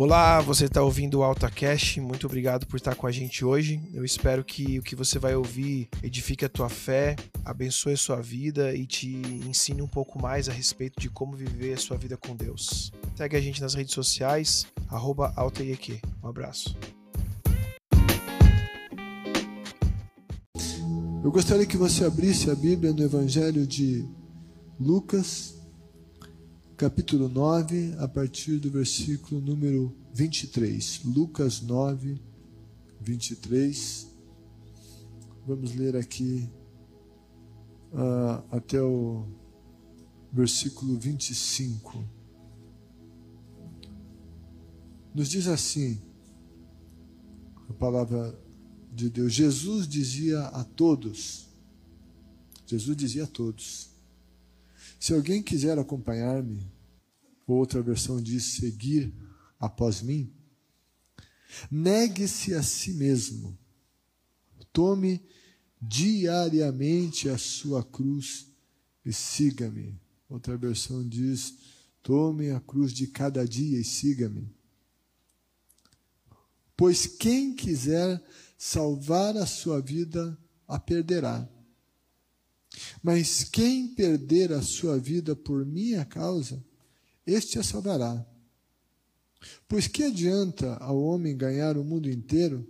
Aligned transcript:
Olá, 0.00 0.40
você 0.40 0.66
está 0.66 0.80
ouvindo 0.80 1.18
o 1.18 1.24
AltaCast, 1.24 2.00
muito 2.00 2.24
obrigado 2.24 2.68
por 2.68 2.76
estar 2.76 2.94
com 2.94 3.08
a 3.08 3.10
gente 3.10 3.44
hoje. 3.44 3.82
Eu 3.92 4.04
espero 4.04 4.44
que 4.44 4.78
o 4.78 4.82
que 4.84 4.94
você 4.94 5.18
vai 5.18 5.34
ouvir 5.34 5.88
edifique 6.04 6.44
a 6.44 6.48
tua 6.48 6.68
fé, 6.68 7.16
abençoe 7.44 7.94
a 7.94 7.96
sua 7.96 8.22
vida 8.22 8.72
e 8.76 8.86
te 8.86 9.16
ensine 9.44 9.82
um 9.82 9.88
pouco 9.88 10.22
mais 10.22 10.48
a 10.48 10.52
respeito 10.52 11.00
de 11.00 11.10
como 11.10 11.34
viver 11.34 11.72
a 11.72 11.76
sua 11.76 11.96
vida 11.96 12.16
com 12.16 12.36
Deus. 12.36 12.92
Segue 13.16 13.36
a 13.36 13.40
gente 13.40 13.60
nas 13.60 13.74
redes 13.74 13.92
sociais, 13.92 14.68
arroba 14.88 15.32
AltaIEQ. 15.34 16.00
Um 16.22 16.28
abraço. 16.28 16.76
Eu 21.24 21.32
gostaria 21.32 21.66
que 21.66 21.76
você 21.76 22.04
abrisse 22.04 22.52
a 22.52 22.54
Bíblia 22.54 22.92
no 22.92 23.02
Evangelho 23.02 23.66
de 23.66 24.08
Lucas, 24.78 25.57
capítulo 26.78 27.28
9, 27.28 27.96
a 27.98 28.06
partir 28.06 28.60
do 28.60 28.70
versículo 28.70 29.40
número 29.40 29.92
23. 30.14 31.02
Lucas 31.06 31.60
9, 31.60 32.20
23. 33.00 34.06
Vamos 35.44 35.74
ler 35.74 35.96
aqui 35.96 36.48
uh, 37.92 38.56
até 38.56 38.80
o 38.80 39.26
versículo 40.32 40.96
25. 40.96 42.04
Nos 45.12 45.28
diz 45.28 45.48
assim 45.48 46.00
a 47.68 47.72
palavra 47.72 48.38
de 48.92 49.10
Deus. 49.10 49.32
Jesus 49.32 49.88
dizia 49.88 50.42
a 50.46 50.62
todos, 50.62 51.48
Jesus 52.64 52.96
dizia 52.96 53.24
a 53.24 53.26
todos, 53.26 53.97
se 54.98 55.12
alguém 55.12 55.42
quiser 55.42 55.78
acompanhar-me, 55.78 56.66
outra 57.46 57.82
versão 57.82 58.20
diz 58.20 58.44
seguir 58.44 59.12
após 59.58 60.02
mim, 60.02 60.32
negue-se 61.70 62.54
a 62.54 62.62
si 62.62 62.92
mesmo, 62.94 63.58
tome 64.72 65.22
diariamente 65.80 67.28
a 67.28 67.38
sua 67.38 67.82
cruz 67.84 68.48
e 69.04 69.12
siga-me. 69.12 69.98
Outra 70.28 70.56
versão 70.56 71.06
diz: 71.06 71.54
tome 72.02 72.50
a 72.50 72.60
cruz 72.60 72.92
de 72.92 73.06
cada 73.06 73.46
dia 73.46 73.78
e 73.80 73.84
siga-me. 73.84 74.52
Pois 76.76 77.06
quem 77.06 77.54
quiser 77.54 78.22
salvar 78.56 79.36
a 79.36 79.46
sua 79.46 79.80
vida, 79.80 80.38
a 80.66 80.78
perderá. 80.78 81.48
Mas 83.02 83.44
quem 83.44 83.88
perder 83.88 84.52
a 84.52 84.62
sua 84.62 84.98
vida 84.98 85.34
por 85.34 85.64
minha 85.64 86.04
causa, 86.04 86.62
este 87.26 87.58
a 87.58 87.62
salvará. 87.62 88.24
Pois 89.68 89.86
que 89.86 90.04
adianta 90.04 90.76
ao 90.76 91.00
homem 91.00 91.36
ganhar 91.36 91.76
o 91.76 91.84
mundo 91.84 92.10
inteiro 92.10 92.66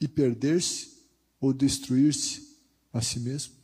e 0.00 0.06
perder-se 0.06 0.96
ou 1.40 1.52
destruir-se 1.52 2.56
a 2.92 3.00
si 3.00 3.20
mesmo? 3.20 3.54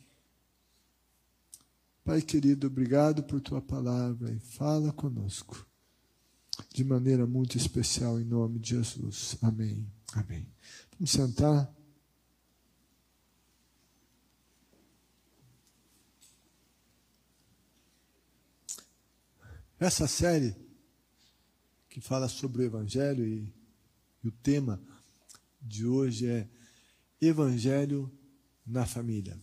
Pai 2.03 2.21
querido, 2.21 2.67
obrigado 2.67 3.23
por 3.23 3.39
tua 3.39 3.61
palavra 3.61 4.31
e 4.31 4.39
fala 4.39 4.91
conosco 4.91 5.65
de 6.73 6.83
maneira 6.83 7.25
muito 7.25 7.57
especial 7.57 8.19
em 8.19 8.25
nome 8.25 8.59
de 8.59 8.71
Jesus. 8.71 9.37
Amém. 9.41 9.87
Amém. 10.13 10.45
Vamos 10.97 11.11
sentar. 11.11 11.73
Essa 19.83 20.07
série 20.07 20.55
que 21.89 21.99
fala 21.99 22.29
sobre 22.29 22.61
o 22.61 22.65
Evangelho 22.65 23.27
e, 23.27 23.53
e 24.23 24.27
o 24.29 24.31
tema 24.31 24.81
de 25.61 25.85
hoje 25.85 26.25
é 26.25 26.47
Evangelho 27.19 28.09
na 28.65 28.85
família. 28.85 29.37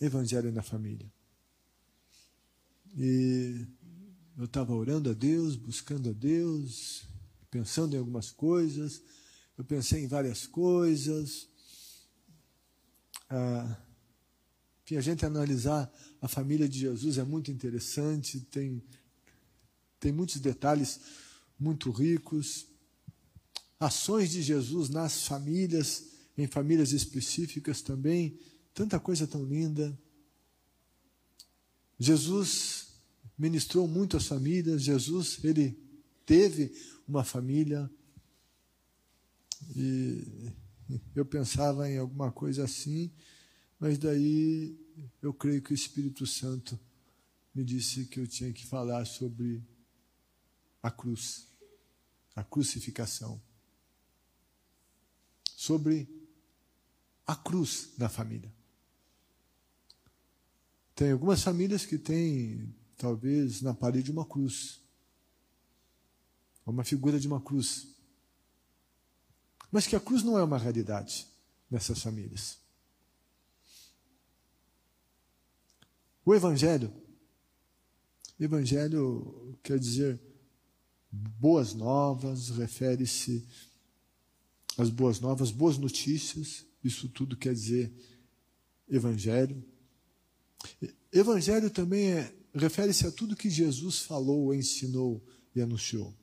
Evangelho 0.00 0.52
na 0.52 0.62
família. 0.62 1.12
E 2.96 3.66
eu 4.38 4.44
estava 4.44 4.72
orando 4.72 5.10
a 5.10 5.12
Deus, 5.12 5.56
buscando 5.56 6.10
a 6.10 6.12
Deus, 6.12 7.02
pensando 7.50 7.96
em 7.96 7.98
algumas 7.98 8.30
coisas. 8.30 9.02
Eu 9.58 9.64
pensei 9.64 10.04
em 10.04 10.06
várias 10.06 10.46
coisas. 10.46 11.48
Ah, 13.28 13.76
a 14.88 15.00
gente 15.00 15.26
analisar 15.26 15.92
a 16.22 16.28
família 16.28 16.68
de 16.68 16.78
Jesus 16.78 17.18
é 17.18 17.24
muito 17.24 17.50
interessante, 17.50 18.38
tem 18.38 18.80
tem 20.04 20.12
muitos 20.12 20.38
detalhes 20.38 21.00
muito 21.58 21.90
ricos. 21.90 22.66
Ações 23.80 24.30
de 24.30 24.42
Jesus 24.42 24.90
nas 24.90 25.26
famílias, 25.26 26.10
em 26.36 26.46
famílias 26.46 26.92
específicas 26.92 27.80
também, 27.80 28.38
tanta 28.74 29.00
coisa 29.00 29.26
tão 29.26 29.42
linda. 29.46 29.98
Jesus 31.98 32.88
ministrou 33.38 33.88
muito 33.88 34.18
às 34.18 34.26
famílias, 34.26 34.82
Jesus, 34.82 35.42
ele 35.42 35.74
teve 36.26 36.70
uma 37.08 37.24
família. 37.24 37.90
E 39.74 40.52
eu 41.16 41.24
pensava 41.24 41.88
em 41.90 41.96
alguma 41.96 42.30
coisa 42.30 42.64
assim, 42.64 43.10
mas 43.80 43.96
daí 43.96 44.78
eu 45.22 45.32
creio 45.32 45.62
que 45.62 45.72
o 45.72 45.74
Espírito 45.74 46.26
Santo 46.26 46.78
me 47.54 47.64
disse 47.64 48.04
que 48.04 48.20
eu 48.20 48.26
tinha 48.26 48.52
que 48.52 48.66
falar 48.66 49.06
sobre 49.06 49.62
a 50.84 50.90
cruz, 50.90 51.48
a 52.36 52.44
crucificação. 52.44 53.40
Sobre 55.56 56.06
a 57.26 57.34
cruz 57.34 57.92
na 57.96 58.10
família. 58.10 58.52
Tem 60.94 61.10
algumas 61.10 61.42
famílias 61.42 61.86
que 61.86 61.96
têm, 61.96 62.76
talvez, 62.98 63.62
na 63.62 63.72
parede 63.72 64.10
uma 64.10 64.26
cruz. 64.26 64.78
Uma 66.66 66.84
figura 66.84 67.18
de 67.18 67.26
uma 67.26 67.40
cruz. 67.40 67.88
Mas 69.72 69.86
que 69.86 69.96
a 69.96 70.00
cruz 70.00 70.22
não 70.22 70.38
é 70.38 70.44
uma 70.44 70.58
realidade 70.58 71.26
nessas 71.70 72.02
famílias. 72.02 72.58
O 76.26 76.34
Evangelho, 76.34 76.92
Evangelho 78.38 79.58
quer 79.62 79.78
dizer 79.78 80.33
boas 81.38 81.74
novas, 81.74 82.48
refere-se 82.50 83.46
às 84.76 84.90
boas 84.90 85.20
novas, 85.20 85.50
boas 85.50 85.78
notícias, 85.78 86.66
isso 86.82 87.08
tudo 87.08 87.36
quer 87.36 87.54
dizer 87.54 87.92
evangelho. 88.88 89.64
Evangelho 91.12 91.70
também 91.70 92.10
é, 92.10 92.34
refere-se 92.52 93.06
a 93.06 93.12
tudo 93.12 93.36
que 93.36 93.48
Jesus 93.48 94.00
falou, 94.00 94.54
ensinou 94.54 95.24
e 95.54 95.60
anunciou. 95.60 96.14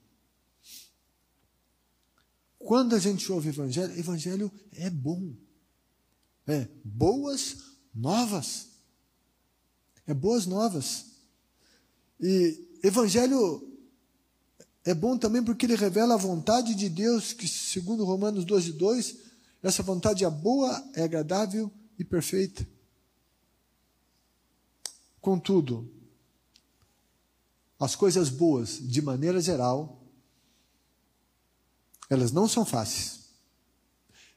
Quando 2.59 2.95
a 2.95 2.99
gente 2.99 3.31
ouve 3.31 3.49
evangelho, 3.49 3.97
evangelho 3.97 4.51
é 4.73 4.89
bom. 4.89 5.33
É 6.45 6.67
boas 6.83 7.57
novas. 7.93 8.67
É 10.05 10.13
boas 10.13 10.45
novas. 10.45 11.05
E 12.19 12.79
evangelho 12.83 13.70
é 14.83 14.93
bom 14.93 15.17
também 15.17 15.43
porque 15.43 15.65
ele 15.65 15.75
revela 15.75 16.15
a 16.15 16.17
vontade 16.17 16.73
de 16.73 16.89
Deus, 16.89 17.33
que 17.33 17.47
segundo 17.47 18.03
Romanos 18.03 18.45
12, 18.45 18.73
2, 18.73 19.17
essa 19.61 19.83
vontade 19.83 20.25
é 20.25 20.29
boa, 20.29 20.83
é 20.95 21.03
agradável 21.03 21.71
e 21.99 22.03
perfeita. 22.03 22.67
Contudo, 25.19 25.87
as 27.79 27.95
coisas 27.95 28.29
boas, 28.29 28.79
de 28.79 29.01
maneira 29.01 29.39
geral, 29.39 30.03
elas 32.09 32.31
não 32.31 32.47
são 32.47 32.65
fáceis. 32.65 33.21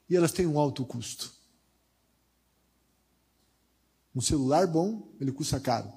E 0.09 0.15
elas 0.15 0.33
têm 0.33 0.47
um 0.47 0.59
alto 0.59 0.85
custo. 0.85 1.33
Um 4.15 4.21
celular 4.21 4.67
bom, 4.67 5.11
ele 5.19 5.33
custa 5.33 5.59
caro. 5.59 5.91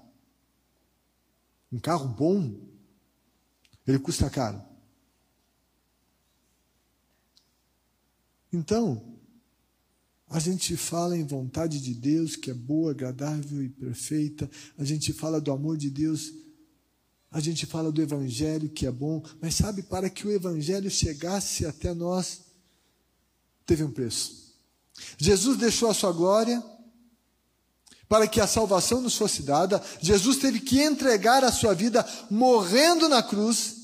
Um 1.71 1.79
carro 1.79 2.07
bom, 2.07 2.57
ele 3.87 3.99
custa 3.99 4.29
caro. 4.29 4.61
Então, 8.51 9.17
a 10.29 10.39
gente 10.39 10.75
fala 10.75 11.17
em 11.17 11.25
vontade 11.25 11.79
de 11.79 11.93
Deus, 11.93 12.35
que 12.35 12.51
é 12.51 12.53
boa, 12.53 12.91
agradável 12.91 13.63
e 13.63 13.69
perfeita. 13.69 14.49
A 14.77 14.83
gente 14.83 15.13
fala 15.13 15.39
do 15.39 15.51
amor 15.51 15.77
de 15.77 15.89
Deus. 15.89 16.33
A 17.31 17.39
gente 17.39 17.65
fala 17.65 17.91
do 17.91 18.01
Evangelho, 18.01 18.69
que 18.69 18.85
é 18.85 18.91
bom. 18.91 19.23
Mas 19.41 19.55
sabe, 19.55 19.83
para 19.83 20.09
que 20.09 20.27
o 20.27 20.31
Evangelho 20.31 20.89
chegasse 20.91 21.65
até 21.65 21.93
nós, 21.93 22.41
teve 23.65 23.83
um 23.83 23.91
preço. 23.91 24.53
Jesus 25.17 25.57
deixou 25.57 25.89
a 25.89 25.93
sua 25.93 26.11
glória 26.11 26.61
para 28.09 28.27
que 28.27 28.39
a 28.39 28.47
salvação 28.47 29.01
nos 29.01 29.15
fosse 29.15 29.43
dada. 29.43 29.81
Jesus 30.01 30.37
teve 30.37 30.59
que 30.59 30.81
entregar 30.81 31.43
a 31.43 31.51
sua 31.51 31.73
vida 31.73 32.05
morrendo 32.29 33.07
na 33.07 33.21
cruz 33.21 33.76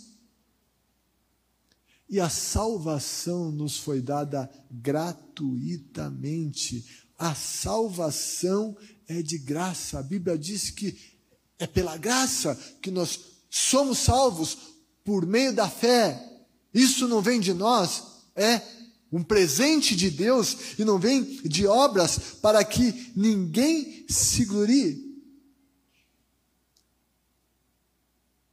E 2.09 2.19
a 2.19 2.29
salvação 2.29 3.51
nos 3.51 3.77
foi 3.77 4.01
dada 4.01 4.49
gratuitamente. 4.69 6.85
A 7.17 7.33
salvação 7.33 8.75
é 9.07 9.21
de 9.21 9.37
graça. 9.37 9.99
A 9.99 10.03
Bíblia 10.03 10.37
diz 10.37 10.69
que 10.69 10.97
é 11.57 11.67
pela 11.67 11.97
graça 11.97 12.55
que 12.81 12.91
nós 12.91 13.19
somos 13.49 13.99
salvos 13.99 14.57
por 15.03 15.25
meio 15.25 15.53
da 15.53 15.69
fé. 15.69 16.29
Isso 16.73 17.07
não 17.07 17.21
vem 17.21 17.39
de 17.39 17.53
nós, 17.53 18.03
é 18.35 18.61
um 19.11 19.23
presente 19.23 19.95
de 19.95 20.09
Deus 20.09 20.79
e 20.79 20.83
não 20.83 20.97
vem 20.97 21.23
de 21.43 21.67
obras 21.67 22.17
para 22.41 22.63
que 22.63 23.11
ninguém 23.15 24.07
se 24.09 24.43
glorie. 24.43 25.13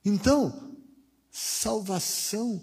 Então, 0.05 0.77
salvação 1.31 2.63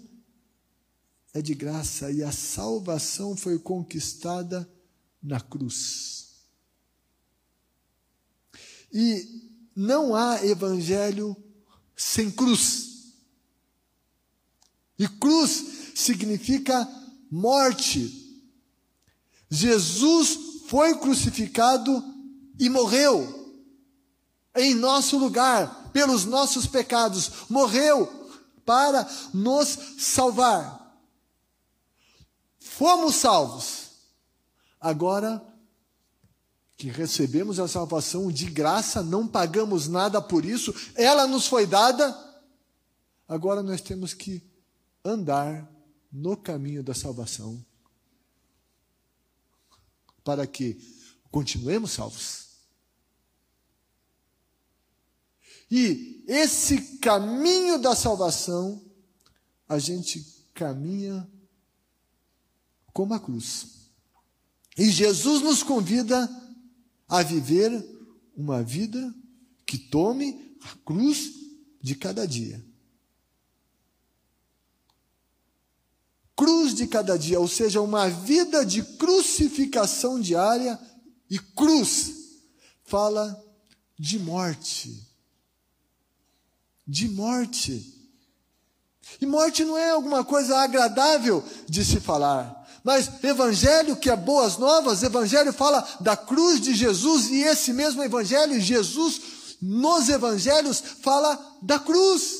é 1.34 1.42
de 1.42 1.54
graça 1.54 2.10
e 2.10 2.22
a 2.22 2.32
salvação 2.32 3.36
foi 3.36 3.58
conquistada 3.58 4.68
na 5.22 5.40
cruz. 5.40 6.46
E 8.92 9.50
não 9.74 10.14
há 10.14 10.44
evangelho 10.44 11.36
sem 11.96 12.30
cruz. 12.30 13.12
E 14.98 15.06
cruz 15.06 15.92
significa 15.94 16.88
morte. 17.30 18.44
Jesus 19.50 20.38
foi 20.68 20.98
crucificado 20.98 22.02
e 22.58 22.68
morreu 22.68 23.38
em 24.58 24.74
nosso 24.74 25.16
lugar, 25.16 25.90
pelos 25.92 26.24
nossos 26.24 26.66
pecados, 26.66 27.30
morreu 27.48 28.06
para 28.64 29.08
nos 29.32 29.78
salvar. 29.98 30.87
Fomos 32.78 33.16
salvos. 33.16 33.90
Agora 34.80 35.44
que 36.76 36.88
recebemos 36.88 37.58
a 37.58 37.66
salvação 37.66 38.30
de 38.30 38.46
graça, 38.48 39.02
não 39.02 39.26
pagamos 39.26 39.88
nada 39.88 40.22
por 40.22 40.44
isso, 40.44 40.72
ela 40.94 41.26
nos 41.26 41.48
foi 41.48 41.66
dada. 41.66 42.16
Agora 43.26 43.64
nós 43.64 43.80
temos 43.80 44.14
que 44.14 44.40
andar 45.04 45.68
no 46.12 46.36
caminho 46.36 46.80
da 46.80 46.94
salvação 46.94 47.60
para 50.22 50.46
que 50.46 50.78
continuemos 51.32 51.90
salvos. 51.90 52.46
E 55.68 56.24
esse 56.28 56.98
caminho 56.98 57.76
da 57.80 57.96
salvação, 57.96 58.80
a 59.68 59.80
gente 59.80 60.24
caminha 60.54 61.28
como 62.98 63.14
a 63.14 63.20
cruz. 63.20 63.92
E 64.76 64.90
Jesus 64.90 65.40
nos 65.40 65.62
convida 65.62 66.28
a 67.08 67.22
viver 67.22 67.70
uma 68.36 68.60
vida 68.60 69.14
que 69.64 69.78
tome 69.78 70.58
a 70.62 70.74
cruz 70.84 71.30
de 71.80 71.94
cada 71.94 72.26
dia. 72.26 72.60
Cruz 76.34 76.74
de 76.74 76.88
cada 76.88 77.16
dia, 77.16 77.38
ou 77.38 77.46
seja, 77.46 77.80
uma 77.80 78.08
vida 78.08 78.66
de 78.66 78.82
crucificação 78.82 80.20
diária 80.20 80.76
e 81.30 81.38
cruz 81.38 82.40
fala 82.82 83.40
de 83.96 84.18
morte. 84.18 85.06
De 86.84 87.08
morte. 87.08 88.10
E 89.20 89.24
morte 89.26 89.64
não 89.64 89.78
é 89.78 89.90
alguma 89.90 90.24
coisa 90.24 90.58
agradável 90.58 91.44
de 91.68 91.84
se 91.84 92.00
falar. 92.00 92.57
Mas 92.88 93.22
evangelho 93.22 93.96
que 93.96 94.08
é 94.08 94.16
boas 94.16 94.56
novas, 94.56 95.02
evangelho 95.02 95.52
fala 95.52 95.86
da 96.00 96.16
cruz 96.16 96.58
de 96.58 96.74
Jesus 96.74 97.28
e 97.28 97.42
esse 97.42 97.70
mesmo 97.70 98.02
evangelho, 98.02 98.58
Jesus 98.58 99.20
nos 99.60 100.08
evangelhos 100.08 100.82
fala 101.02 101.38
da 101.60 101.78
cruz. 101.78 102.32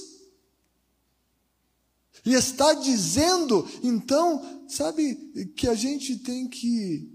E 2.25 2.33
está 2.33 2.73
dizendo, 2.73 3.69
então, 3.83 4.65
sabe, 4.67 5.17
que 5.55 5.69
a 5.69 5.75
gente 5.75 6.17
tem 6.17 6.49
que 6.49 7.13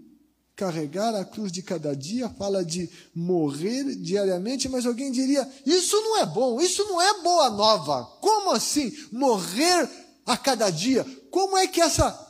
carregar 0.56 1.15
a 1.15 1.25
cruz 1.25 1.51
de 1.51 1.63
cada 1.63 1.95
dia, 1.95 2.29
fala 2.38 2.63
de 2.63 2.88
morrer 3.15 3.95
diariamente, 3.95 4.69
mas 4.69 4.86
alguém 4.86 5.12
diria: 5.12 5.51
isso 5.65 5.95
não 5.95 6.19
é 6.19 6.25
bom, 6.27 6.62
isso 6.62 6.83
não 6.83 7.01
é 7.01 7.24
boa 7.24 7.50
nova. 7.50 8.06
Como 8.21 8.51
assim? 8.51 8.95
Morrer 9.12 9.89
a 10.24 10.38
cada 10.38 10.69
dia? 10.69 11.03
Como 11.31 11.57
é 11.57 11.65
que 11.65 11.81
essa 11.81 12.23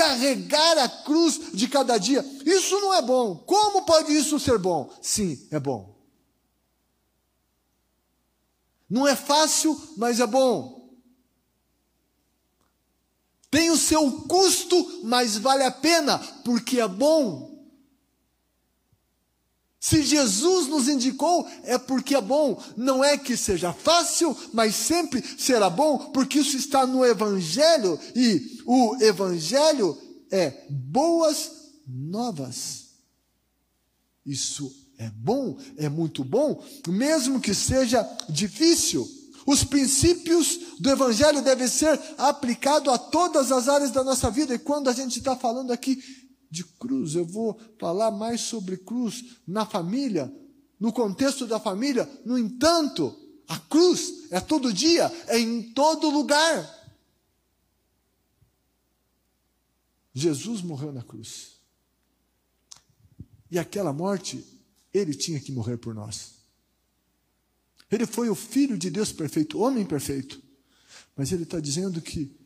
carregar 0.00 0.78
a 0.78 0.88
cruz 0.88 1.52
de 1.52 1.68
cada 1.68 1.98
dia. 1.98 2.24
Isso 2.46 2.80
não 2.80 2.94
é 2.94 3.02
bom. 3.02 3.36
Como 3.36 3.82
pode 3.82 4.16
isso 4.16 4.40
ser 4.40 4.56
bom? 4.56 4.90
Sim, 5.02 5.46
é 5.50 5.60
bom. 5.60 5.94
Não 8.88 9.06
é 9.06 9.14
fácil, 9.14 9.78
mas 9.98 10.18
é 10.18 10.26
bom. 10.26 10.88
Tem 13.50 13.70
o 13.70 13.76
seu 13.76 14.22
custo, 14.22 15.02
mas 15.04 15.36
vale 15.36 15.64
a 15.64 15.70
pena, 15.70 16.18
porque 16.44 16.80
é 16.80 16.88
bom. 16.88 17.49
Se 19.82 20.02
Jesus 20.02 20.66
nos 20.66 20.88
indicou, 20.88 21.48
é 21.64 21.78
porque 21.78 22.14
é 22.14 22.20
bom. 22.20 22.62
Não 22.76 23.02
é 23.02 23.16
que 23.16 23.34
seja 23.34 23.72
fácil, 23.72 24.36
mas 24.52 24.74
sempre 24.74 25.24
será 25.38 25.70
bom, 25.70 26.10
porque 26.12 26.40
isso 26.40 26.54
está 26.58 26.86
no 26.86 27.02
Evangelho. 27.02 27.98
E 28.14 28.60
o 28.66 28.96
Evangelho 29.00 29.96
é 30.30 30.66
boas 30.68 31.50
novas. 31.88 32.90
Isso 34.24 34.70
é 34.98 35.08
bom, 35.08 35.56
é 35.78 35.88
muito 35.88 36.22
bom, 36.22 36.62
mesmo 36.86 37.40
que 37.40 37.54
seja 37.54 38.06
difícil. 38.28 39.08
Os 39.46 39.64
princípios 39.64 40.60
do 40.78 40.90
Evangelho 40.90 41.40
devem 41.40 41.66
ser 41.66 41.98
aplicados 42.18 42.92
a 42.92 42.98
todas 42.98 43.50
as 43.50 43.66
áreas 43.66 43.90
da 43.90 44.04
nossa 44.04 44.30
vida. 44.30 44.54
E 44.54 44.58
quando 44.58 44.90
a 44.90 44.92
gente 44.92 45.18
está 45.18 45.34
falando 45.34 45.72
aqui 45.72 45.98
de 46.50 46.64
cruz. 46.64 47.14
Eu 47.14 47.24
vou 47.24 47.58
falar 47.78 48.10
mais 48.10 48.40
sobre 48.40 48.76
cruz 48.76 49.36
na 49.46 49.64
família, 49.64 50.32
no 50.78 50.92
contexto 50.92 51.46
da 51.46 51.60
família. 51.60 52.10
No 52.24 52.36
entanto, 52.36 53.16
a 53.46 53.58
cruz 53.58 54.30
é 54.30 54.40
todo 54.40 54.72
dia, 54.72 55.10
é 55.28 55.38
em 55.38 55.72
todo 55.72 56.10
lugar. 56.10 56.78
Jesus 60.12 60.60
morreu 60.60 60.92
na 60.92 61.02
cruz. 61.02 61.60
E 63.50 63.58
aquela 63.58 63.92
morte, 63.92 64.44
ele 64.92 65.14
tinha 65.14 65.40
que 65.40 65.52
morrer 65.52 65.76
por 65.76 65.94
nós. 65.94 66.40
Ele 67.90 68.06
foi 68.06 68.28
o 68.28 68.34
Filho 68.34 68.78
de 68.78 68.90
Deus 68.90 69.12
perfeito, 69.12 69.58
homem 69.58 69.84
perfeito. 69.84 70.40
Mas 71.16 71.32
ele 71.32 71.42
está 71.42 71.58
dizendo 71.58 72.00
que 72.00 72.39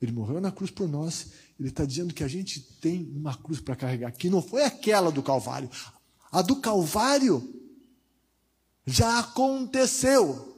ele 0.00 0.12
morreu 0.12 0.40
na 0.40 0.52
cruz 0.52 0.70
por 0.70 0.88
nós 0.88 1.26
ele 1.58 1.70
está 1.70 1.84
dizendo 1.84 2.14
que 2.14 2.22
a 2.22 2.28
gente 2.28 2.60
tem 2.60 3.10
uma 3.16 3.36
cruz 3.36 3.60
para 3.60 3.74
carregar, 3.74 4.12
que 4.12 4.30
não 4.30 4.40
foi 4.40 4.62
aquela 4.62 5.10
do 5.10 5.22
Calvário. 5.22 5.68
A 6.30 6.40
do 6.40 6.60
Calvário 6.60 7.54
já 8.86 9.18
aconteceu. 9.18 10.56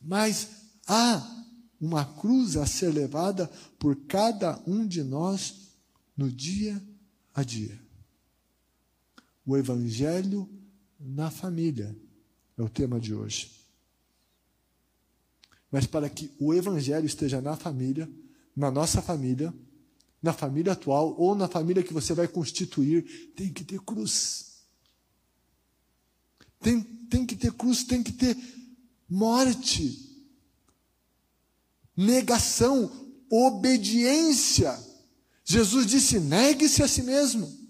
Mas 0.00 0.48
há 0.86 1.44
uma 1.78 2.04
cruz 2.04 2.56
a 2.56 2.64
ser 2.64 2.88
levada 2.88 3.48
por 3.78 3.94
cada 4.06 4.62
um 4.66 4.86
de 4.86 5.02
nós 5.02 5.72
no 6.16 6.32
dia 6.32 6.82
a 7.34 7.42
dia. 7.42 7.78
O 9.44 9.56
Evangelho 9.56 10.48
na 10.98 11.30
família 11.30 11.94
é 12.56 12.62
o 12.62 12.68
tema 12.68 12.98
de 12.98 13.14
hoje. 13.14 13.65
Mas 15.70 15.86
para 15.86 16.08
que 16.08 16.30
o 16.38 16.54
Evangelho 16.54 17.06
esteja 17.06 17.40
na 17.40 17.56
família, 17.56 18.08
na 18.54 18.70
nossa 18.70 19.02
família, 19.02 19.52
na 20.22 20.32
família 20.32 20.72
atual 20.72 21.14
ou 21.18 21.34
na 21.34 21.48
família 21.48 21.82
que 21.82 21.92
você 21.92 22.14
vai 22.14 22.26
constituir, 22.26 23.32
tem 23.36 23.52
que 23.52 23.64
ter 23.64 23.80
cruz. 23.80 24.64
Tem, 26.60 26.82
tem 26.82 27.26
que 27.26 27.36
ter 27.36 27.52
cruz, 27.52 27.84
tem 27.84 28.02
que 28.02 28.12
ter 28.12 28.36
morte, 29.08 30.24
negação, 31.96 32.90
obediência. 33.30 34.76
Jesus 35.44 35.86
disse: 35.86 36.18
negue-se 36.18 36.82
a 36.82 36.88
si 36.88 37.02
mesmo. 37.02 37.66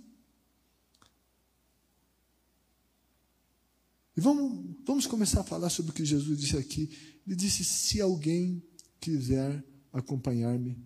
E 4.17 4.21
vamos, 4.21 4.77
vamos 4.87 5.07
começar 5.07 5.41
a 5.41 5.45
falar 5.45 5.69
sobre 5.69 5.91
o 5.91 5.95
que 5.95 6.05
Jesus 6.05 6.39
disse 6.39 6.57
aqui. 6.57 7.16
Ele 7.27 7.37
disse: 7.37 7.65
se 7.65 8.01
alguém 8.01 8.63
quiser 9.01 9.65
acompanhar-me, 9.93 10.77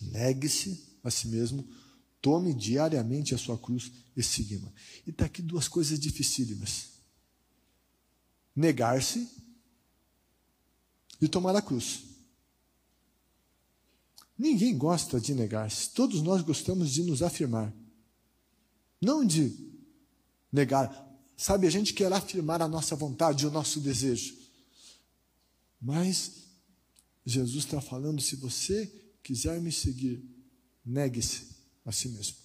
Negue-se 0.00 0.98
a 1.02 1.10
si 1.10 1.28
mesmo, 1.28 1.66
tome 2.20 2.52
diariamente 2.52 3.34
a 3.34 3.38
sua 3.38 3.58
cruz 3.58 3.92
e 4.16 4.22
siga-me. 4.22 4.72
E 5.06 5.10
está 5.10 5.26
aqui 5.26 5.42
duas 5.42 5.68
coisas 5.68 5.98
dificílimas: 5.98 6.90
negar-se 8.54 9.28
e 11.20 11.28
tomar 11.28 11.56
a 11.56 11.62
cruz. 11.62 12.04
Ninguém 14.38 14.76
gosta 14.76 15.18
de 15.18 15.34
negar-se. 15.34 15.90
Todos 15.90 16.20
nós 16.20 16.42
gostamos 16.42 16.90
de 16.90 17.02
nos 17.02 17.22
afirmar. 17.22 17.72
Não 19.00 19.24
de 19.24 19.56
negar. 20.52 21.04
Sabe, 21.36 21.66
a 21.66 21.70
gente 21.70 21.94
quer 21.94 22.12
afirmar 22.12 22.60
a 22.60 22.68
nossa 22.68 22.94
vontade, 22.94 23.46
o 23.46 23.50
nosso 23.50 23.80
desejo. 23.80 24.36
Mas 25.86 26.48
Jesus 27.24 27.64
está 27.64 27.80
falando: 27.80 28.20
se 28.20 28.34
você 28.34 28.92
quiser 29.22 29.60
me 29.60 29.70
seguir, 29.70 30.20
negue-se 30.84 31.46
a 31.84 31.92
si 31.92 32.08
mesmo. 32.08 32.36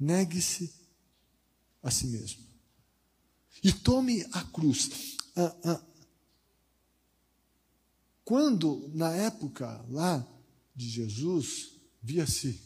Negue-se 0.00 0.74
a 1.80 1.92
si 1.92 2.08
mesmo. 2.08 2.44
E 3.62 3.72
tome 3.72 4.26
a 4.32 4.42
cruz. 4.46 5.16
Ah, 5.36 5.56
ah. 5.64 5.86
Quando, 8.24 8.90
na 8.92 9.14
época 9.14 9.80
lá 9.90 10.26
de 10.74 10.88
Jesus, 10.88 11.70
via-se 12.02 12.60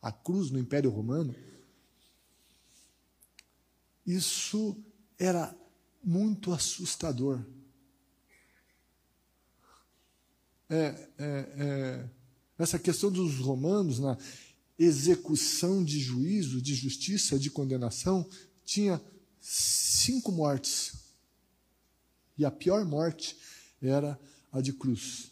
a 0.00 0.12
cruz 0.12 0.52
no 0.52 0.60
Império 0.60 0.90
Romano, 0.90 1.34
isso 4.06 4.80
era 5.18 5.52
muito 6.04 6.52
assustador. 6.52 7.44
É, 10.68 10.76
é, 10.76 11.08
é, 11.18 12.10
essa 12.58 12.78
questão 12.78 13.10
dos 13.10 13.38
romanos 13.38 13.98
na 13.98 14.18
execução 14.78 15.84
de 15.84 15.98
juízo, 16.00 16.60
de 16.60 16.74
justiça, 16.74 17.38
de 17.38 17.50
condenação, 17.50 18.28
tinha 18.64 19.00
cinco 19.40 20.32
mortes. 20.32 21.06
E 22.36 22.44
a 22.44 22.50
pior 22.50 22.84
morte 22.84 23.36
era 23.80 24.18
a 24.52 24.60
de 24.60 24.72
cruz. 24.72 25.30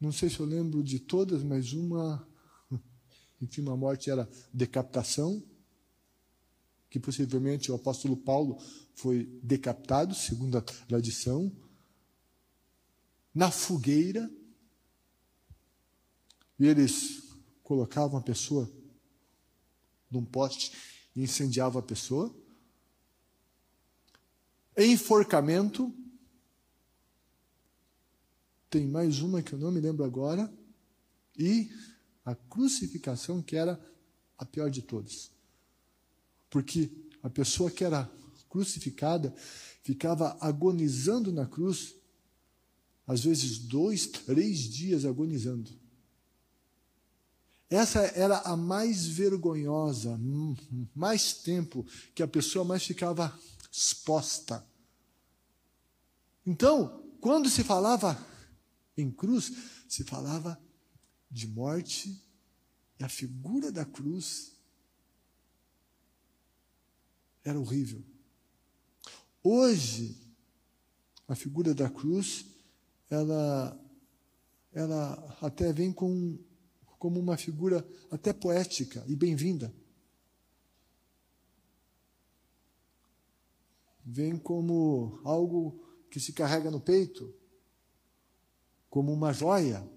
Não 0.00 0.12
sei 0.12 0.30
se 0.30 0.40
eu 0.40 0.46
lembro 0.46 0.82
de 0.82 0.98
todas, 0.98 1.42
mas 1.42 1.72
uma, 1.72 2.26
enfim, 3.40 3.62
uma 3.62 3.76
morte 3.76 4.10
era 4.10 4.28
decapitação, 4.52 5.42
que 6.88 6.98
possivelmente 6.98 7.70
o 7.70 7.74
apóstolo 7.74 8.16
Paulo 8.16 8.58
foi 8.94 9.24
decapitado, 9.42 10.14
segundo 10.14 10.58
a 10.58 10.62
tradição, 10.62 11.52
na 13.34 13.50
fogueira, 13.50 14.30
e 16.58 16.66
eles 16.66 17.22
colocavam 17.62 18.18
a 18.18 18.22
pessoa 18.22 18.70
num 20.10 20.24
poste 20.24 20.72
e 21.14 21.22
incendiavam 21.22 21.80
a 21.80 21.84
pessoa. 21.84 22.34
Enforcamento. 24.76 25.94
Tem 28.68 28.86
mais 28.86 29.20
uma 29.20 29.42
que 29.42 29.52
eu 29.52 29.58
não 29.58 29.70
me 29.70 29.80
lembro 29.80 30.04
agora. 30.04 30.52
E 31.38 31.70
a 32.24 32.34
crucificação, 32.34 33.42
que 33.42 33.56
era 33.56 33.80
a 34.36 34.44
pior 34.44 34.70
de 34.70 34.82
todas. 34.82 35.30
Porque 36.50 36.90
a 37.22 37.30
pessoa 37.30 37.70
que 37.70 37.84
era 37.84 38.10
crucificada 38.48 39.34
ficava 39.82 40.36
agonizando 40.40 41.32
na 41.32 41.46
cruz, 41.46 41.94
às 43.10 43.24
vezes 43.24 43.58
dois, 43.58 44.06
três 44.06 44.60
dias 44.60 45.04
agonizando. 45.04 45.68
Essa 47.68 48.02
era 48.02 48.38
a 48.38 48.56
mais 48.56 49.04
vergonhosa, 49.04 50.16
mais 50.94 51.32
tempo 51.34 51.84
que 52.14 52.22
a 52.22 52.28
pessoa 52.28 52.64
mais 52.64 52.84
ficava 52.84 53.36
exposta. 53.68 54.64
Então, 56.46 57.04
quando 57.20 57.50
se 57.50 57.64
falava 57.64 58.16
em 58.96 59.10
cruz, 59.10 59.50
se 59.88 60.04
falava 60.04 60.56
de 61.28 61.48
morte 61.48 62.16
e 62.96 63.02
a 63.02 63.08
figura 63.08 63.72
da 63.72 63.84
cruz 63.84 64.52
era 67.42 67.58
horrível. 67.58 68.04
Hoje, 69.42 70.16
a 71.26 71.34
figura 71.34 71.74
da 71.74 71.90
cruz, 71.90 72.46
ela, 73.10 73.78
ela 74.72 75.36
até 75.42 75.72
vem 75.72 75.92
com 75.92 76.38
como 76.98 77.18
uma 77.18 77.36
figura 77.36 77.86
até 78.10 78.32
poética 78.32 79.02
e 79.08 79.16
bem-vinda. 79.16 79.74
Vem 84.04 84.36
como 84.36 85.18
algo 85.24 85.82
que 86.10 86.20
se 86.20 86.32
carrega 86.32 86.70
no 86.70 86.80
peito, 86.80 87.34
como 88.90 89.12
uma 89.12 89.32
joia. 89.32 89.88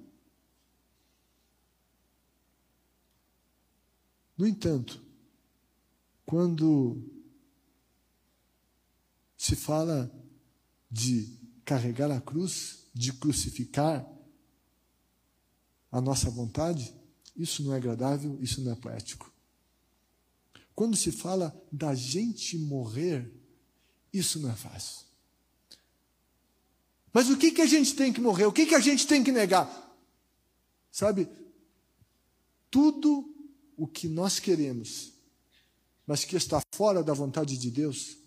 No 4.38 4.48
entanto, 4.48 5.04
quando 6.26 7.04
se 9.38 9.58
fala 9.58 10.10
de 10.90 11.38
carregar 11.66 12.12
a 12.12 12.22
cruz, 12.22 12.88
de 12.94 13.14
crucificar, 13.14 14.08
a 15.92 16.02
nossa 16.02 16.30
vontade, 16.30 16.94
isso 17.36 17.64
não 17.64 17.74
é 17.74 17.78
agradável, 17.78 18.38
isso 18.42 18.62
não 18.62 18.72
é 18.72 18.76
poético. 18.76 19.32
Quando 20.76 20.98
se 20.98 21.12
fala 21.12 21.56
da 21.72 21.94
gente 21.94 22.58
morrer, 22.58 23.32
isso 24.12 24.40
não 24.40 24.50
é 24.50 24.56
fácil. 24.56 25.06
Mas 27.12 27.30
o 27.30 27.38
que, 27.38 27.52
que 27.52 27.62
a 27.62 27.68
gente 27.68 27.96
tem 27.96 28.12
que 28.12 28.20
morrer? 28.20 28.46
O 28.46 28.52
que, 28.52 28.66
que 28.66 28.74
a 28.74 28.80
gente 28.80 29.06
tem 29.06 29.24
que 29.24 29.32
negar? 29.32 29.70
Sabe, 30.92 31.30
tudo 32.72 33.32
o 33.78 33.88
que 33.88 34.08
nós 34.08 34.40
queremos, 34.40 35.14
mas 36.08 36.26
que 36.26 36.36
está 36.36 36.62
fora 36.74 37.04
da 37.04 37.14
vontade 37.14 37.56
de 37.56 37.70
Deus, 37.70 38.18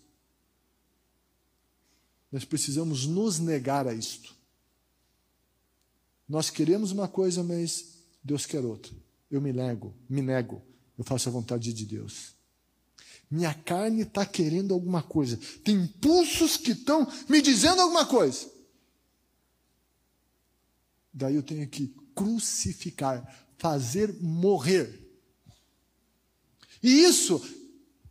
nós 2.31 2.43
precisamos 2.45 3.05
nos 3.05 3.39
negar 3.39 3.87
a 3.87 3.93
isto. 3.93 4.35
Nós 6.27 6.49
queremos 6.49 6.91
uma 6.91 7.07
coisa, 7.07 7.41
mas 7.43 8.03
Deus 8.23 8.45
quer 8.45 8.63
outra. 8.65 8.93
Eu 9.31 9.41
me 9.41 9.53
nego, 9.53 9.93
me 10.09 10.21
nego, 10.21 10.61
eu 10.97 11.03
faço 11.03 11.29
a 11.29 11.31
vontade 11.31 11.71
de 11.71 11.85
Deus. 11.85 12.35
Minha 13.29 13.53
carne 13.53 14.03
está 14.03 14.25
querendo 14.25 14.73
alguma 14.73 15.03
coisa. 15.03 15.37
Tem 15.63 15.75
impulsos 15.75 16.57
que 16.57 16.71
estão 16.71 17.07
me 17.27 17.41
dizendo 17.41 17.81
alguma 17.81 18.05
coisa. 18.05 18.49
Daí 21.13 21.35
eu 21.35 21.43
tenho 21.43 21.67
que 21.67 21.93
crucificar, 22.15 23.47
fazer 23.57 24.13
morrer. 24.21 25.05
E 26.81 27.03
isso 27.03 27.41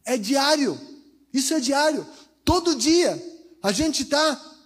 é 0.04 0.18
diário. 0.18 0.78
Isso 1.32 1.54
é 1.54 1.61
diário. 1.61 2.06
Todo 2.44 2.76
dia 2.76 3.36
a 3.63 3.73
gente 3.73 4.03
está 4.03 4.57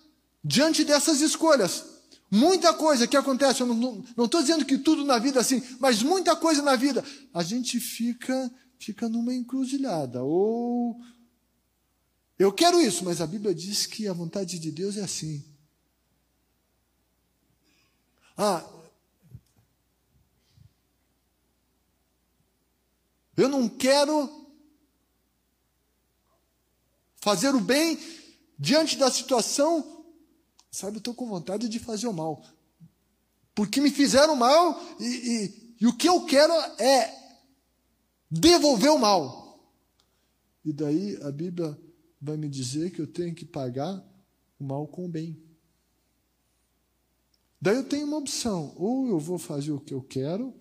diante 0.43 0.85
dessas 0.85 1.21
escolhas. 1.21 1.85
Muita 2.31 2.73
coisa 2.73 3.07
que 3.09 3.17
acontece, 3.17 3.61
eu 3.61 3.67
não 3.67 4.05
estou 4.25 4.41
dizendo 4.41 4.65
que 4.65 4.79
tudo 4.79 5.05
na 5.05 5.19
vida 5.19 5.39
é 5.39 5.41
assim, 5.41 5.61
mas 5.81 6.03
muita 6.03 6.37
coisa 6.37 6.63
na 6.63 6.77
vida, 6.77 7.05
a 7.35 7.43
gente 7.43 7.81
fica, 7.81 8.51
fica 8.79 9.09
numa 9.09 9.35
encruzilhada. 9.35 10.23
Ou 10.23 11.01
eu 12.39 12.53
quero 12.53 12.81
isso, 12.81 13.05
mas 13.05 13.21
a 13.21 13.27
Bíblia 13.27 13.55
diz 13.55 13.85
que 13.85 14.07
a 14.07 14.13
vontade 14.13 14.59
de 14.59 14.71
Deus 14.71 14.97
é 14.97 15.03
assim. 15.03 15.45
Ah, 18.37 18.65
eu 23.37 23.49
não 23.49 23.69
quero 23.69 24.49
fazer 27.21 27.55
o 27.55 27.61
bem 27.61 27.99
diante 28.61 28.97
da 28.97 29.11
situação 29.11 30.00
Sabe, 30.71 30.97
eu 30.97 30.99
estou 30.99 31.14
com 31.14 31.26
vontade 31.26 31.69
de 31.69 31.79
fazer 31.81 32.07
o 32.07 32.12
mal. 32.12 32.45
Porque 33.55 33.81
me 33.81 33.90
fizeram 33.90 34.37
mal 34.37 34.81
e, 35.00 35.05
e, 35.05 35.75
e 35.81 35.87
o 35.87 35.97
que 35.97 36.09
eu 36.09 36.25
quero 36.25 36.52
é 36.81 37.12
devolver 38.31 38.90
o 38.90 38.99
mal. 38.99 39.59
E 40.64 40.73
daí 40.73 41.19
a 41.23 41.33
Bíblia 41.33 41.76
vai 42.21 42.37
me 42.37 42.49
dizer 42.49 42.93
que 42.93 43.00
eu 43.00 43.07
tenho 43.07 43.35
que 43.35 43.45
pagar 43.45 44.02
o 44.59 44.64
mal 44.64 44.87
com 44.87 45.07
o 45.07 45.09
bem. 45.09 45.43
Daí 47.61 47.76
eu 47.76 47.85
tenho 47.85 48.07
uma 48.07 48.19
opção: 48.19 48.73
ou 48.76 49.09
eu 49.09 49.19
vou 49.19 49.38
fazer 49.38 49.73
o 49.73 49.81
que 49.81 49.93
eu 49.93 50.02
quero, 50.02 50.55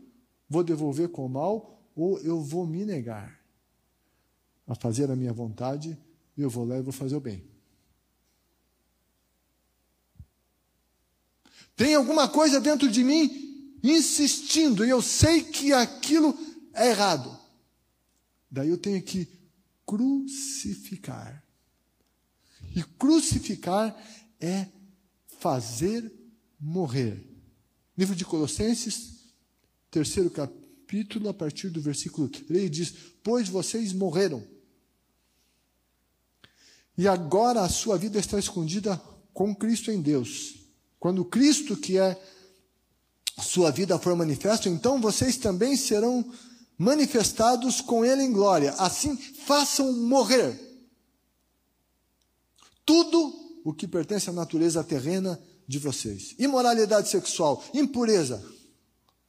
vou 0.50 0.63
devolver 0.63 1.10
com 1.10 1.25
o 1.25 1.29
mal, 1.29 1.79
ou 1.96 2.20
eu 2.20 2.41
vou 2.41 2.65
me 2.65 2.84
negar 2.84 3.39
a 4.65 4.74
fazer 4.74 5.12
a 5.12 5.15
minha 5.15 5.34
vontade, 5.34 5.98
e 6.36 6.41
eu 6.41 6.50
vou 6.50 6.65
lá 6.65 6.77
e 6.77 6.82
vou 6.82 6.94
fazer 6.94 7.15
o 7.15 7.22
bem. 7.22 7.49
Tem 11.80 11.96
alguma 11.96 12.28
coisa 12.28 12.60
dentro 12.60 12.92
de 12.92 13.06
mim 13.06 13.80
insistindo, 13.82 14.86
e 14.86 14.90
eu 14.90 15.02
sei 15.02 15.42
que 15.42 15.72
aquilo 15.72 16.38
é 16.74 16.90
errado. 16.90 17.40
Daí 18.52 18.68
eu 18.68 18.78
tenho 18.78 19.02
que 19.02 19.26
crucificar. 19.86 21.42
E 22.76 22.84
crucificar 22.84 23.96
é 24.42 24.68
fazer 25.40 26.12
morrer. 26.60 27.26
Livro 27.98 28.14
de 28.14 28.26
Colossenses, 28.26 29.32
terceiro 29.90 30.30
capítulo, 30.30 31.30
a 31.30 31.34
partir 31.34 31.70
do 31.70 31.80
versículo 31.80 32.28
3, 32.28 32.70
diz: 32.70 32.94
Pois 33.24 33.48
vocês 33.48 33.94
morreram. 33.94 34.46
E 36.98 37.08
agora 37.08 37.62
a 37.62 37.70
sua 37.70 37.98
vida 37.98 38.20
está 38.20 38.38
escondida 38.38 38.98
com 39.34 39.56
Cristo 39.56 39.90
em 39.90 40.02
Deus. 40.02 40.59
Quando 41.00 41.24
Cristo, 41.24 41.77
que 41.77 41.98
é 41.98 42.20
sua 43.41 43.72
vida, 43.72 43.98
for 43.98 44.15
manifesto, 44.15 44.68
então 44.68 45.00
vocês 45.00 45.38
também 45.38 45.77
serão 45.77 46.25
manifestados 46.77 47.82
com 47.82 48.03
Ele 48.03 48.24
em 48.24 48.32
glória. 48.32 48.74
Assim, 48.77 49.15
façam 49.18 49.94
morrer 49.94 50.60
tudo 52.86 53.34
o 53.63 53.74
que 53.74 53.88
pertence 53.88 54.29
à 54.29 54.34
natureza 54.34 54.84
terrena 54.84 55.39
de 55.68 55.77
vocês: 55.77 56.34
imoralidade 56.39 57.08
sexual, 57.08 57.63
impureza, 57.74 58.44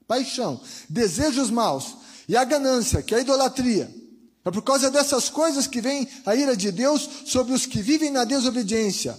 paixão, 0.07 0.61
desejos 0.89 1.51
maus 1.51 1.97
e 2.27 2.37
a 2.37 2.45
ganância, 2.45 3.03
que 3.03 3.15
é 3.15 3.19
a 3.19 3.21
idolatria. 3.21 3.95
É 4.45 4.51
por 4.51 4.63
causa 4.63 4.91
dessas 4.91 5.29
coisas 5.29 5.67
que 5.67 5.83
vem 5.83 6.09
a 6.25 6.35
ira 6.35 6.57
de 6.57 6.73
Deus 6.73 7.07
sobre 7.27 7.53
os 7.53 7.67
que 7.67 7.83
vivem 7.83 8.11
na 8.11 8.25
desobediência, 8.25 9.19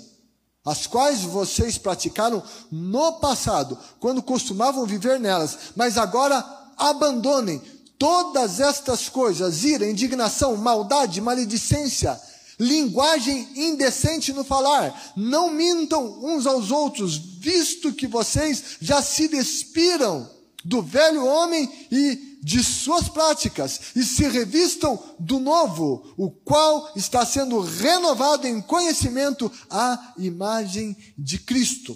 as 0.64 0.86
quais 0.86 1.22
vocês 1.22 1.78
praticaram 1.78 2.44
no 2.72 3.14
passado, 3.14 3.78
quando 4.00 4.22
costumavam 4.22 4.86
viver 4.86 5.20
nelas, 5.20 5.58
mas 5.76 5.98
agora 5.98 6.44
abandonem 6.78 7.62
todas 7.98 8.60
estas 8.60 9.10
coisas: 9.10 9.64
ira, 9.64 9.90
indignação, 9.90 10.56
maldade, 10.58 11.22
maledicência 11.22 12.20
linguagem 12.62 13.48
indecente 13.56 14.32
no 14.32 14.44
falar. 14.44 15.14
Não 15.18 15.50
mintam 15.50 16.24
uns 16.24 16.46
aos 16.46 16.70
outros, 16.70 17.18
visto 17.18 17.92
que 17.92 18.06
vocês 18.06 18.78
já 18.80 19.02
se 19.02 19.28
despiram 19.28 20.30
do 20.64 20.84
velho 20.84 21.26
homem 21.26 21.68
e 21.92 22.31
de 22.42 22.64
suas 22.64 23.08
práticas 23.08 23.96
e 23.96 24.04
se 24.04 24.28
revistam 24.28 25.02
do 25.20 25.40
novo, 25.40 26.14
o 26.18 26.32
qual 26.32 26.92
está 26.96 27.26
sendo 27.26 27.62
renovado 27.62 28.48
em 28.48 28.62
conhecimento 28.62 29.52
à 29.70 30.14
imagem 30.18 30.98
de 31.18 31.38
Cristo. 31.38 31.96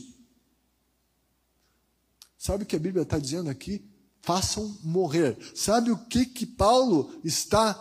Sabe 2.38 2.64
o 2.64 2.68
que 2.68 2.76
a 2.76 2.80
Bíblia 2.80 3.02
está 3.02 3.18
dizendo 3.18 3.50
aqui? 3.50 3.84
Façam 4.22 4.78
morrer. 4.84 5.38
Sabe 5.56 5.90
o 5.92 5.98
que 6.06 6.26
que 6.26 6.46
Paulo 6.46 7.20
está 7.24 7.74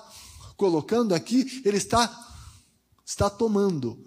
colocando 0.57 1.15
aqui? 1.15 1.63
Ele 1.65 1.77
está 1.77 2.23
está 3.05 3.29
tomando. 3.29 4.03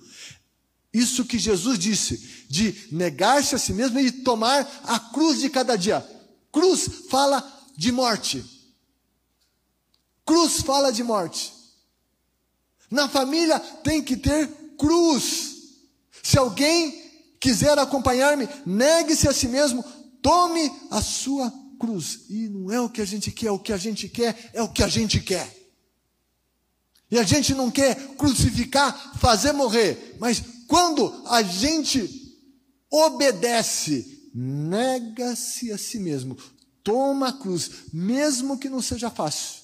Isso 0.91 1.25
que 1.25 1.37
Jesus 1.37 1.77
disse, 1.77 2.45
de 2.49 2.87
negar-se 2.91 3.53
a 3.53 3.59
si 3.59 3.71
mesmo 3.71 3.99
e 3.99 4.11
tomar 4.11 4.67
a 4.83 4.99
cruz 4.99 5.39
de 5.39 5.49
cada 5.49 5.75
dia. 5.75 6.03
Cruz 6.51 7.05
fala 7.09 7.56
de 7.77 7.91
morte. 7.91 8.43
Cruz 10.25 10.62
fala 10.62 10.91
de 10.91 11.03
morte. 11.03 11.53
Na 12.89 13.07
família 13.07 13.60
tem 13.60 14.01
que 14.01 14.17
ter 14.17 14.48
cruz. 14.77 15.55
Se 16.24 16.38
alguém 16.38 17.38
quiser 17.39 17.77
acompanhar-me, 17.77 18.50
negue-se 18.65 19.27
a 19.27 19.34
si 19.34 19.48
mesmo, 19.48 19.84
tome 20.22 20.69
a 20.89 21.01
sua 21.01 21.53
cruz. 21.79 22.25
E 22.29 22.50
não 22.50 22.72
é 22.72 22.81
o 22.81 22.89
que 22.89 23.01
a 23.01 23.05
gente 23.05 23.31
quer, 23.31 23.51
o 23.51 23.60
que 23.60 23.72
a 23.72 23.77
gente 23.77 24.10
quer 24.10 24.50
é 24.53 24.62
o 24.62 24.67
que 24.67 24.84
a 24.84 24.88
gente 24.88 25.22
quer. 25.22 25.55
E 27.10 27.17
a 27.17 27.24
gente 27.24 27.53
não 27.53 27.72
quer 27.72 27.96
crucificar, 28.15 29.17
fazer 29.17 29.53
morrer, 29.53 30.17
mas 30.19 30.43
quando 30.67 31.24
a 31.27 31.42
gente 31.42 32.35
obedece, 32.92 34.29
nega-se 34.33 35.72
a 35.72 35.77
si 35.77 36.00
mesmo, 36.00 36.37
toma 36.87 37.27
a 37.27 37.33
cruz, 37.33 37.69
mesmo 37.91 38.57
que 38.57 38.69
não 38.69 38.81
seja 38.81 39.09
fácil. 39.09 39.61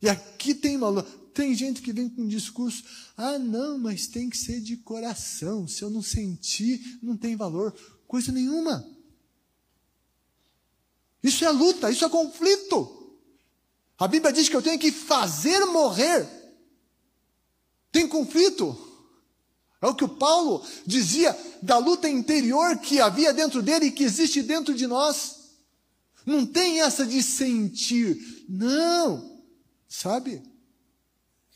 E 0.00 0.08
aqui 0.08 0.54
tem 0.54 0.76
uma 0.76 1.02
tem 1.34 1.52
gente 1.52 1.82
que 1.82 1.92
vem 1.92 2.08
com 2.08 2.22
um 2.22 2.28
discurso: 2.28 2.84
ah, 3.16 3.40
não, 3.40 3.76
mas 3.76 4.06
tem 4.06 4.30
que 4.30 4.36
ser 4.36 4.60
de 4.60 4.76
coração. 4.76 5.66
Se 5.66 5.82
eu 5.82 5.90
não 5.90 6.00
sentir, 6.00 7.00
não 7.02 7.16
tem 7.16 7.34
valor. 7.34 7.74
Coisa 8.06 8.30
nenhuma. 8.30 8.88
Isso 11.20 11.44
é 11.44 11.50
luta, 11.50 11.90
isso 11.90 12.04
é 12.04 12.08
conflito. 12.08 13.18
A 13.98 14.06
Bíblia 14.06 14.32
diz 14.32 14.48
que 14.48 14.54
eu 14.54 14.62
tenho 14.62 14.78
que 14.78 14.92
fazer 14.92 15.64
morrer. 15.66 16.28
Tem 17.90 18.06
conflito. 18.06 18.76
É 19.80 19.86
o 19.88 19.94
que 19.94 20.04
o 20.04 20.08
Paulo 20.08 20.64
dizia 20.86 21.36
da 21.60 21.78
luta 21.78 22.08
interior 22.08 22.78
que 22.78 23.00
havia 23.00 23.32
dentro 23.32 23.60
dele 23.60 23.86
e 23.86 23.90
que 23.90 24.04
existe 24.04 24.40
dentro 24.40 24.72
de 24.72 24.86
nós. 24.86 25.41
Não 26.24 26.46
tem 26.46 26.80
essa 26.80 27.04
de 27.04 27.22
sentir. 27.22 28.44
Não. 28.48 29.40
Sabe? 29.88 30.42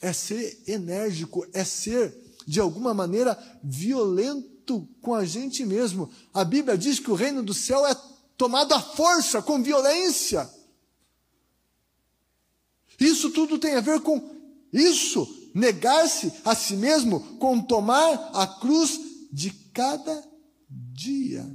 É 0.01 0.13
ser 0.13 0.63
enérgico, 0.67 1.47
é 1.53 1.65
ser, 1.65 2.15
de 2.47 2.61
alguma 2.61 2.93
maneira, 2.93 3.39
violento 3.63 4.87
com 5.01 5.15
a 5.15 5.25
gente 5.25 5.65
mesmo. 5.65 6.11
A 6.35 6.45
Bíblia 6.45 6.77
diz 6.77 6.99
que 6.99 7.11
o 7.11 7.15
reino 7.15 7.43
do 7.43 7.55
céu 7.55 7.87
é 7.87 7.95
tomado 8.37 8.73
à 8.75 8.81
força, 8.81 9.41
com 9.41 9.63
violência. 9.63 10.49
Isso 12.99 13.31
tudo 13.31 13.59
tem 13.59 13.75
a 13.75 13.81
ver 13.81 14.01
com 14.01 14.37
isso, 14.73 15.51
negar-se 15.55 16.33
a 16.45 16.55
si 16.55 16.77
mesmo, 16.77 17.21
com 17.39 17.61
tomar 17.61 18.31
a 18.35 18.47
cruz 18.47 19.01
de 19.33 19.51
cada 19.73 20.25
dia. 20.69 21.47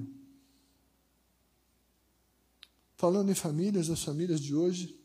Falando 3.02 3.32
em 3.32 3.34
famílias, 3.34 3.90
as 3.90 4.04
famílias 4.04 4.40
de 4.40 4.54
hoje 4.54 4.96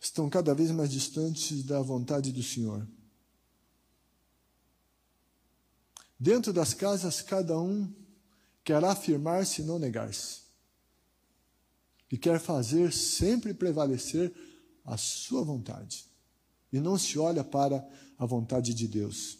estão 0.00 0.30
cada 0.30 0.54
vez 0.54 0.70
mais 0.70 0.88
distantes 0.88 1.64
da 1.64 1.82
vontade 1.82 2.30
do 2.30 2.40
Senhor. 2.40 2.86
Dentro 6.16 6.52
das 6.52 6.72
casas, 6.72 7.20
cada 7.20 7.58
um 7.58 7.92
quer 8.62 8.84
afirmar-se 8.84 9.62
e 9.62 9.64
não 9.64 9.76
negar-se 9.76 10.42
e 12.12 12.16
quer 12.16 12.38
fazer 12.38 12.92
sempre 12.92 13.52
prevalecer 13.52 14.32
a 14.84 14.96
sua 14.96 15.42
vontade. 15.42 16.06
E 16.72 16.78
não 16.78 16.96
se 16.96 17.18
olha 17.18 17.42
para 17.42 17.84
a 18.16 18.24
vontade 18.24 18.72
de 18.72 18.86
Deus. 18.86 19.36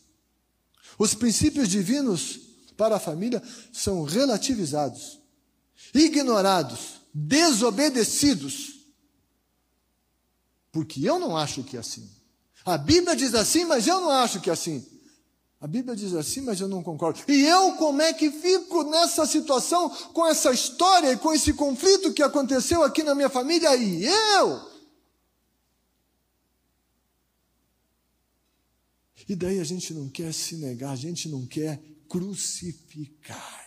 Os 0.99 1.15
princípios 1.15 1.69
divinos 1.69 2.41
para 2.77 2.97
a 2.97 3.01
família 3.01 3.41
são 3.73 4.03
relativizados, 4.03 5.21
ignorados, 5.95 7.01
desobedecidos. 7.13 8.81
Porque 10.73 11.09
eu 11.09 11.19
não 11.19 11.37
acho 11.37 11.65
que 11.65 11.77
é 11.77 11.81
assim. 11.81 12.11
A 12.65 12.77
Bíblia 12.77 13.17
diz 13.17 13.35
assim, 13.35 13.65
mas 13.65 13.87
eu 13.87 14.01
não 14.01 14.11
acho 14.11 14.41
que 14.41 14.51
é 14.51 14.53
assim. 14.53 14.85
A 15.61 15.67
Bíblia 15.67 15.97
diz 15.97 16.15
assim, 16.15 16.43
mas 16.43 16.61
eu 16.61 16.69
não 16.69 16.83
concordo. 16.83 17.21
E 17.29 17.47
eu 17.47 17.77
como 17.77 18.03
é 18.03 18.13
que 18.13 18.31
fico 18.31 18.83
nessa 18.85 19.27
situação, 19.27 19.89
com 20.13 20.27
essa 20.27 20.53
história 20.53 21.13
e 21.13 21.17
com 21.17 21.33
esse 21.33 21.55
conflito 21.55 22.13
que 22.13 22.23
aconteceu 22.23 22.83
aqui 22.83 23.03
na 23.03 23.15
minha 23.15 23.31
família? 23.31 23.75
E 23.75 24.05
eu? 24.05 24.77
E 29.29 29.35
daí 29.35 29.59
a 29.59 29.65
gente 29.65 29.93
não 29.93 30.09
quer 30.09 30.33
se 30.33 30.57
negar, 30.57 30.93
a 30.93 30.97
gente 30.97 31.29
não 31.29 31.47
quer 31.47 31.83
crucificar. 32.09 33.66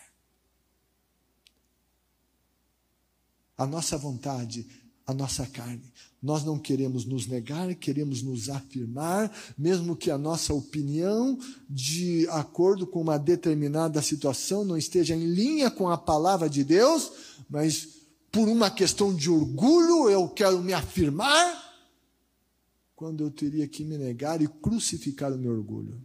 A 3.60 3.68
nossa 3.68 3.98
vontade, 3.98 4.66
a 5.06 5.14
nossa 5.14 5.46
carne. 5.46 5.84
Nós 6.22 6.46
não 6.46 6.58
queremos 6.58 7.04
nos 7.04 7.28
negar, 7.28 7.76
queremos 7.76 8.22
nos 8.22 8.50
afirmar, 8.50 9.32
mesmo 9.58 9.96
que 9.96 10.10
a 10.10 10.18
nossa 10.18 10.54
opinião, 10.54 11.38
de 11.70 12.26
acordo 12.30 12.88
com 12.88 13.02
uma 13.02 13.18
determinada 13.18 14.02
situação, 14.02 14.64
não 14.64 14.78
esteja 14.78 15.16
em 15.16 15.26
linha 15.26 15.70
com 15.70 15.90
a 15.90 15.98
palavra 15.98 16.50
de 16.50 16.64
Deus, 16.64 17.12
mas 17.50 18.00
por 18.32 18.48
uma 18.48 18.72
questão 18.72 19.14
de 19.14 19.30
orgulho 19.30 20.10
eu 20.10 20.30
quero 20.30 20.62
me 20.62 20.72
afirmar, 20.72 21.68
quando 22.96 23.24
eu 23.24 23.32
teria 23.32 23.68
que 23.68 23.84
me 23.84 23.98
negar 23.98 24.42
e 24.42 24.48
crucificar 24.48 25.34
o 25.34 25.38
meu 25.38 25.52
orgulho. 25.52 26.02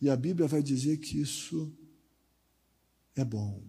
E 0.00 0.10
a 0.10 0.16
Bíblia 0.16 0.46
vai 0.46 0.62
dizer 0.62 0.98
que 0.98 1.20
isso 1.20 1.72
é 3.14 3.24
bom. 3.24 3.62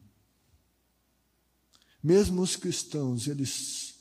Mesmo 2.01 2.41
os 2.41 2.55
cristãos, 2.55 3.27
eles, 3.27 3.95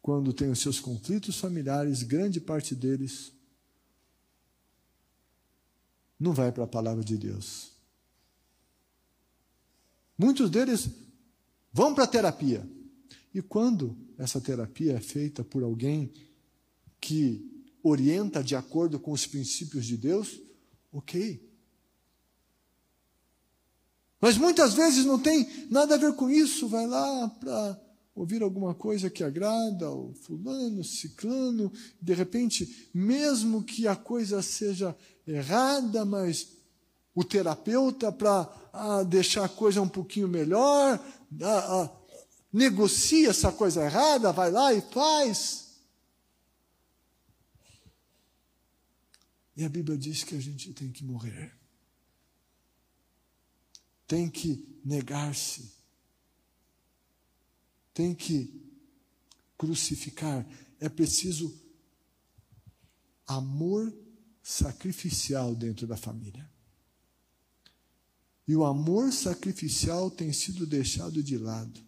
quando 0.00 0.32
têm 0.32 0.50
os 0.50 0.60
seus 0.60 0.80
conflitos 0.80 1.38
familiares, 1.38 2.02
grande 2.02 2.40
parte 2.40 2.74
deles 2.74 3.32
não 6.18 6.32
vai 6.32 6.50
para 6.50 6.64
a 6.64 6.68
palavra 6.68 7.04
de 7.04 7.16
Deus. 7.16 7.72
Muitos 10.16 10.48
deles 10.48 10.88
vão 11.72 11.94
para 11.94 12.04
a 12.04 12.08
terapia. 12.08 12.66
E 13.34 13.42
quando 13.42 13.94
essa 14.16 14.40
terapia 14.40 14.94
é 14.94 15.00
feita 15.00 15.44
por 15.44 15.62
alguém 15.62 16.10
que 16.98 17.64
orienta 17.82 18.42
de 18.42 18.56
acordo 18.56 18.98
com 18.98 19.12
os 19.12 19.26
princípios 19.26 19.84
de 19.84 19.96
Deus, 19.96 20.40
ok. 20.90 21.45
Mas 24.20 24.38
muitas 24.38 24.74
vezes 24.74 25.04
não 25.04 25.18
tem 25.18 25.48
nada 25.70 25.94
a 25.94 25.98
ver 25.98 26.14
com 26.14 26.30
isso, 26.30 26.68
vai 26.68 26.86
lá 26.86 27.28
para 27.28 27.80
ouvir 28.14 28.42
alguma 28.42 28.74
coisa 28.74 29.10
que 29.10 29.22
agrada 29.22 29.86
ao 29.86 30.14
fulano, 30.14 30.82
ciclano, 30.82 31.70
de 32.00 32.14
repente, 32.14 32.88
mesmo 32.94 33.62
que 33.62 33.86
a 33.86 33.94
coisa 33.94 34.40
seja 34.40 34.96
errada, 35.26 36.04
mas 36.04 36.48
o 37.14 37.22
terapeuta, 37.22 38.10
para 38.10 38.48
ah, 38.72 39.02
deixar 39.02 39.44
a 39.44 39.48
coisa 39.48 39.82
um 39.82 39.88
pouquinho 39.88 40.28
melhor, 40.28 40.98
ah, 41.42 41.82
ah, 41.82 41.90
negocia 42.50 43.30
essa 43.30 43.52
coisa 43.52 43.84
errada, 43.84 44.32
vai 44.32 44.50
lá 44.50 44.72
e 44.72 44.80
faz. 44.80 45.66
E 49.54 49.64
a 49.64 49.68
Bíblia 49.68 49.96
diz 49.96 50.24
que 50.24 50.34
a 50.34 50.40
gente 50.40 50.72
tem 50.72 50.90
que 50.90 51.04
morrer. 51.04 51.65
Tem 54.06 54.30
que 54.30 54.80
negar-se. 54.84 55.72
Tem 57.92 58.14
que 58.14 58.62
crucificar. 59.56 60.46
É 60.78 60.88
preciso 60.88 61.52
amor 63.26 63.92
sacrificial 64.42 65.54
dentro 65.54 65.86
da 65.86 65.96
família. 65.96 66.48
E 68.46 68.54
o 68.54 68.64
amor 68.64 69.12
sacrificial 69.12 70.10
tem 70.10 70.32
sido 70.32 70.64
deixado 70.64 71.22
de 71.22 71.36
lado. 71.36 71.84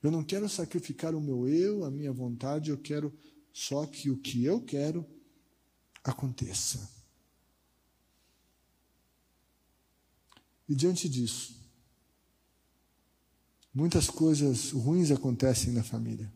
Eu 0.00 0.10
não 0.10 0.22
quero 0.22 0.48
sacrificar 0.48 1.14
o 1.14 1.20
meu 1.20 1.48
eu, 1.48 1.82
a 1.82 1.90
minha 1.90 2.12
vontade, 2.12 2.70
eu 2.70 2.78
quero 2.78 3.12
só 3.52 3.86
que 3.86 4.10
o 4.10 4.18
que 4.18 4.44
eu 4.44 4.60
quero 4.60 5.04
aconteça. 6.04 6.88
E 10.68 10.74
diante 10.74 11.08
disso, 11.08 11.58
muitas 13.74 14.08
coisas 14.08 14.70
ruins 14.70 15.10
acontecem 15.10 15.72
na 15.72 15.82
família. 15.82 16.32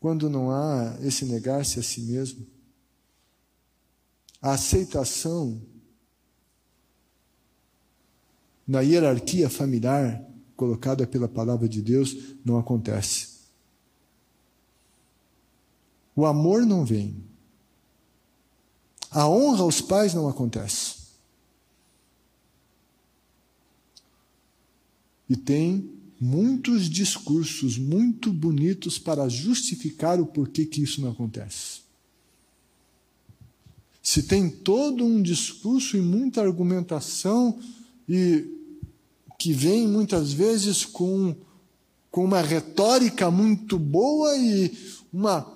Quando 0.00 0.28
não 0.28 0.50
há 0.50 0.98
esse 1.00 1.24
negar-se 1.24 1.78
a 1.78 1.82
si 1.82 2.02
mesmo, 2.02 2.46
a 4.40 4.52
aceitação 4.52 5.62
na 8.66 8.80
hierarquia 8.80 9.48
familiar 9.48 10.22
colocada 10.56 11.06
pela 11.06 11.28
palavra 11.28 11.68
de 11.68 11.80
Deus 11.80 12.36
não 12.44 12.58
acontece. 12.58 13.33
O 16.14 16.26
amor 16.26 16.64
não 16.64 16.84
vem. 16.84 17.16
A 19.10 19.28
honra 19.28 19.62
aos 19.62 19.80
pais 19.80 20.14
não 20.14 20.28
acontece. 20.28 21.04
E 25.28 25.36
tem 25.36 25.90
muitos 26.20 26.88
discursos 26.88 27.76
muito 27.78 28.32
bonitos 28.32 28.98
para 28.98 29.28
justificar 29.28 30.20
o 30.20 30.26
porquê 30.26 30.64
que 30.64 30.82
isso 30.82 31.00
não 31.00 31.10
acontece. 31.10 31.82
Se 34.02 34.22
tem 34.22 34.50
todo 34.50 35.04
um 35.04 35.22
discurso 35.22 35.96
e 35.96 36.00
muita 36.00 36.42
argumentação 36.42 37.58
e 38.08 38.46
que 39.38 39.52
vem 39.52 39.88
muitas 39.88 40.32
vezes 40.32 40.84
com, 40.84 41.34
com 42.10 42.24
uma 42.24 42.40
retórica 42.40 43.30
muito 43.30 43.78
boa 43.78 44.36
e 44.36 44.76
uma, 45.12 45.53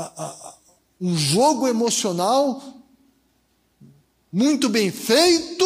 a, 0.00 0.24
a, 0.24 0.54
um 1.00 1.16
jogo 1.16 1.66
emocional 1.66 2.62
muito 4.30 4.68
bem 4.68 4.90
feito, 4.90 5.64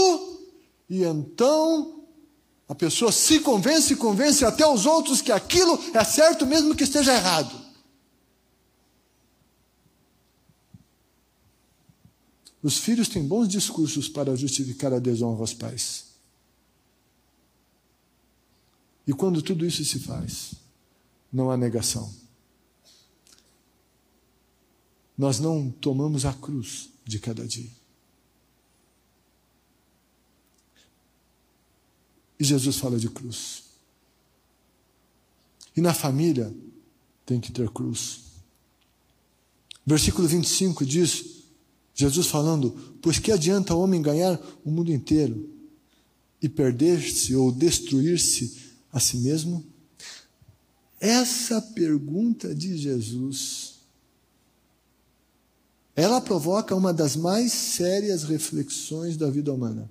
e 0.89 1.03
então 1.03 2.05
a 2.69 2.75
pessoa 2.75 3.11
se 3.11 3.41
convence 3.41 3.93
e 3.93 3.97
convence 3.97 4.45
até 4.45 4.67
os 4.67 4.87
outros 4.87 5.21
que 5.21 5.33
aquilo 5.33 5.79
é 5.93 6.05
certo, 6.05 6.47
mesmo 6.47 6.75
que 6.75 6.85
esteja 6.85 7.15
errado. 7.15 7.59
Os 12.63 12.79
filhos 12.79 13.09
têm 13.09 13.27
bons 13.27 13.49
discursos 13.49 14.09
para 14.09 14.37
justificar 14.37 14.93
a 14.93 14.99
desonra 14.99 15.41
aos 15.41 15.55
pais. 15.55 16.11
E 19.07 19.13
quando 19.13 19.43
tudo 19.43 19.67
isso 19.67 19.85
se 19.85 19.99
faz, 19.99 20.55
não 21.33 21.51
há 21.51 21.57
negação. 21.57 22.20
Nós 25.21 25.39
não 25.39 25.71
tomamos 25.71 26.25
a 26.25 26.33
cruz 26.33 26.89
de 27.05 27.19
cada 27.19 27.47
dia. 27.47 27.71
E 32.39 32.45
Jesus 32.45 32.77
fala 32.77 32.99
de 32.99 33.11
cruz. 33.11 33.65
E 35.77 35.81
na 35.83 35.93
família 35.93 36.51
tem 37.27 37.39
que 37.39 37.53
ter 37.53 37.69
cruz. 37.69 38.21
Versículo 39.85 40.27
25 40.27 40.87
diz: 40.87 41.43
Jesus 41.95 42.27
falando: 42.27 42.71
Pois 43.03 43.19
que 43.19 43.31
adianta 43.31 43.75
o 43.75 43.81
homem 43.83 44.01
ganhar 44.01 44.41
o 44.65 44.71
mundo 44.71 44.91
inteiro 44.91 45.51
e 46.41 46.49
perder-se 46.49 47.37
ou 47.37 47.53
destruir-se 47.53 48.59
a 48.91 48.99
si 48.99 49.19
mesmo? 49.19 49.63
Essa 50.99 51.61
pergunta 51.61 52.55
de 52.55 52.75
Jesus, 52.79 53.70
ela 56.01 56.19
provoca 56.19 56.75
uma 56.75 56.95
das 56.95 57.15
mais 57.15 57.53
sérias 57.53 58.23
reflexões 58.23 59.19
da 59.19 59.29
vida 59.29 59.53
humana. 59.53 59.91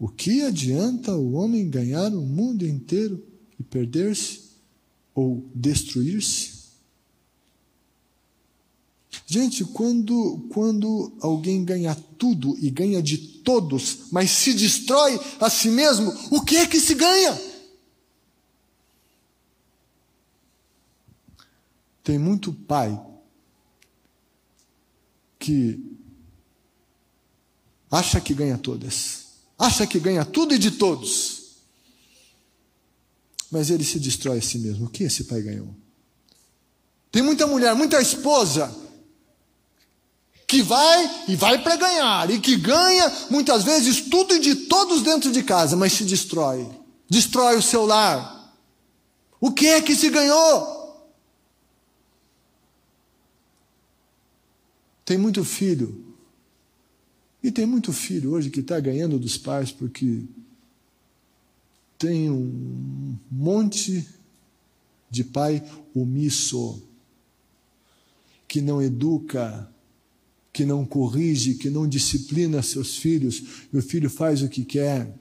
O 0.00 0.08
que 0.08 0.42
adianta 0.42 1.14
o 1.14 1.34
homem 1.34 1.70
ganhar 1.70 2.12
o 2.12 2.22
mundo 2.22 2.66
inteiro 2.66 3.24
e 3.56 3.62
perder-se 3.62 4.50
ou 5.14 5.48
destruir-se? 5.54 6.56
Gente, 9.24 9.64
quando, 9.64 10.48
quando 10.50 11.12
alguém 11.20 11.64
ganha 11.64 11.94
tudo 12.18 12.56
e 12.58 12.68
ganha 12.68 13.00
de 13.00 13.16
todos, 13.16 14.08
mas 14.10 14.32
se 14.32 14.54
destrói 14.54 15.20
a 15.38 15.48
si 15.48 15.68
mesmo, 15.68 16.12
o 16.32 16.40
que 16.42 16.56
é 16.56 16.66
que 16.66 16.80
se 16.80 16.96
ganha? 16.96 17.55
Tem 22.06 22.20
muito 22.20 22.52
pai 22.52 22.96
que 25.40 25.98
acha 27.90 28.20
que 28.20 28.32
ganha 28.32 28.56
todas, 28.56 29.24
acha 29.58 29.84
que 29.88 29.98
ganha 29.98 30.24
tudo 30.24 30.54
e 30.54 30.58
de 30.58 30.70
todos, 30.70 31.56
mas 33.50 33.70
ele 33.70 33.82
se 33.82 33.98
destrói 33.98 34.38
a 34.38 34.42
si 34.42 34.56
mesmo. 34.60 34.86
O 34.86 34.88
que 34.88 35.02
esse 35.02 35.24
pai 35.24 35.42
ganhou? 35.42 35.74
Tem 37.10 37.22
muita 37.22 37.44
mulher, 37.44 37.74
muita 37.74 38.00
esposa 38.00 38.72
que 40.46 40.62
vai 40.62 41.24
e 41.26 41.34
vai 41.34 41.60
para 41.60 41.74
ganhar, 41.74 42.30
e 42.30 42.38
que 42.38 42.54
ganha 42.54 43.12
muitas 43.30 43.64
vezes 43.64 44.02
tudo 44.02 44.32
e 44.36 44.38
de 44.38 44.54
todos 44.54 45.02
dentro 45.02 45.32
de 45.32 45.42
casa, 45.42 45.74
mas 45.74 45.92
se 45.92 46.04
destrói. 46.04 46.70
Destrói 47.10 47.56
o 47.56 47.62
seu 47.62 47.84
lar. 47.84 48.56
O 49.40 49.50
que 49.50 49.66
é 49.66 49.82
que 49.82 49.96
se 49.96 50.08
ganhou? 50.08 50.75
Tem 55.06 55.16
muito 55.16 55.42
filho, 55.42 56.04
e 57.42 57.50
tem 57.50 57.64
muito 57.64 57.92
filho 57.92 58.32
hoje 58.32 58.50
que 58.50 58.60
está 58.60 58.78
ganhando 58.78 59.18
dos 59.18 59.38
pais 59.38 59.72
porque 59.72 60.24
tem 61.96 62.28
um 62.30 63.16
monte 63.30 64.06
de 65.08 65.24
pai 65.24 65.64
omisso, 65.94 66.82
que 68.46 68.60
não 68.60 68.82
educa 68.82 69.72
que 70.56 70.64
não 70.64 70.86
corrige, 70.86 71.56
que 71.56 71.68
não 71.68 71.86
disciplina 71.86 72.62
seus 72.62 72.96
filhos, 72.96 73.66
e 73.70 73.76
o 73.76 73.82
filho 73.82 74.08
faz 74.08 74.40
o 74.40 74.48
que 74.48 74.64
quer, 74.64 75.14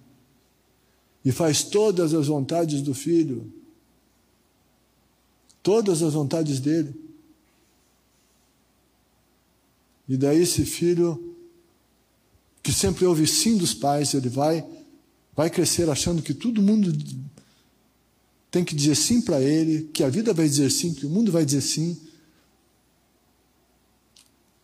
e 1.26 1.30
faz 1.30 1.62
todas 1.62 2.14
as 2.14 2.28
vontades 2.28 2.82
do 2.82 2.94
filho, 2.94 3.52
todas 5.62 6.02
as 6.02 6.14
vontades 6.14 6.62
dele. 6.62 6.96
E 10.08 10.18
daí 10.18 10.42
esse 10.42 10.66
filho, 10.66 11.36
que 12.62 12.72
sempre 12.72 13.06
ouve 13.06 13.26
sim 13.26 13.58
dos 13.58 13.74
pais, 13.74 14.14
ele 14.14 14.30
vai, 14.30 14.66
vai 15.36 15.50
crescer 15.50 15.90
achando 15.90 16.22
que 16.22 16.34
todo 16.34 16.62
mundo 16.62 16.94
tem 18.52 18.64
que 18.64 18.76
dizer 18.76 18.96
sim 18.96 19.22
para 19.22 19.42
ele, 19.42 19.90
que 19.94 20.04
a 20.04 20.10
vida 20.10 20.34
vai 20.34 20.48
dizer 20.48 20.72
sim, 20.72 20.94
que 20.94 21.06
o 21.06 21.10
mundo 21.10 21.32
vai 21.32 21.44
dizer 21.44 21.62
sim. 21.62 22.00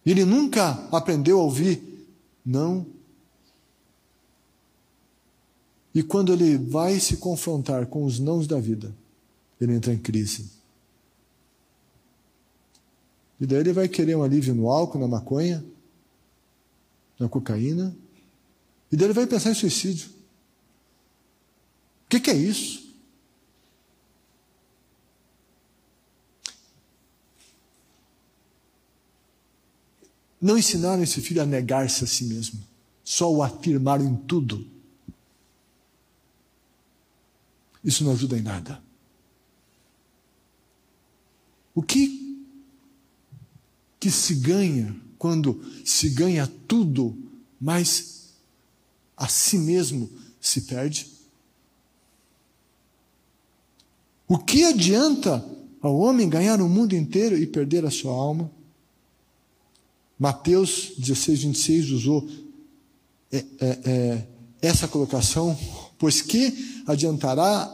Ele 0.06 0.24
nunca 0.24 0.88
aprendeu 0.92 1.40
a 1.40 1.44
ouvir 1.44 2.08
não. 2.46 2.86
E 5.94 6.02
quando 6.02 6.32
ele 6.32 6.58
vai 6.58 7.00
se 7.00 7.18
confrontar 7.18 7.86
com 7.88 8.06
os 8.06 8.18
nãos 8.18 8.48
da 8.48 8.60
vida, 8.60 8.96
ele 9.60 9.74
entra 9.74 9.94
em 9.94 9.98
crise. 9.98 10.61
E 13.42 13.46
daí 13.48 13.58
ele 13.58 13.74
vai 13.74 13.90
querer 13.90 14.16
um 14.16 14.22
alívio 14.22 14.54
no 14.54 14.70
álcool, 14.70 15.00
na 15.00 15.08
maconha, 15.08 15.66
na 17.18 17.28
cocaína. 17.28 17.98
E 18.92 18.96
daí 18.96 19.08
ele 19.08 19.14
vai 19.14 19.26
pensar 19.26 19.50
em 19.50 19.56
suicídio. 19.56 20.12
O 22.06 22.10
que, 22.10 22.20
que 22.20 22.30
é 22.30 22.36
isso? 22.36 22.94
Não 30.40 30.56
ensinaram 30.56 31.02
esse 31.02 31.20
filho 31.20 31.42
a 31.42 31.46
negar-se 31.46 32.04
a 32.04 32.08
si 32.08 32.26
mesmo, 32.26 32.62
só 33.04 33.32
o 33.32 33.42
afirmaram 33.42 34.06
em 34.06 34.16
tudo. 34.16 34.68
Isso 37.84 38.04
não 38.04 38.12
ajuda 38.12 38.38
em 38.38 38.42
nada. 38.42 38.84
O 41.74 41.82
que 41.82 42.21
que 44.02 44.10
se 44.10 44.34
ganha 44.34 44.96
quando 45.20 45.64
se 45.86 46.10
ganha 46.10 46.52
tudo, 46.68 47.16
mas 47.60 48.32
a 49.16 49.28
si 49.28 49.60
mesmo 49.60 50.10
se 50.42 50.62
perde? 50.62 51.06
O 54.28 54.40
que 54.40 54.64
adianta 54.64 55.46
ao 55.80 55.96
homem 56.00 56.28
ganhar 56.28 56.60
o 56.60 56.68
mundo 56.68 56.96
inteiro 56.96 57.38
e 57.38 57.46
perder 57.46 57.86
a 57.86 57.92
sua 57.92 58.12
alma? 58.12 58.50
Mateus 60.18 60.94
16, 60.98 61.44
26 61.44 61.92
usou 61.92 62.28
é, 63.32 63.38
é, 63.38 63.80
é, 63.86 64.28
essa 64.64 64.88
colocação, 64.88 65.56
pois 66.00 66.24
que 66.24 66.84
adiantará 66.88 67.72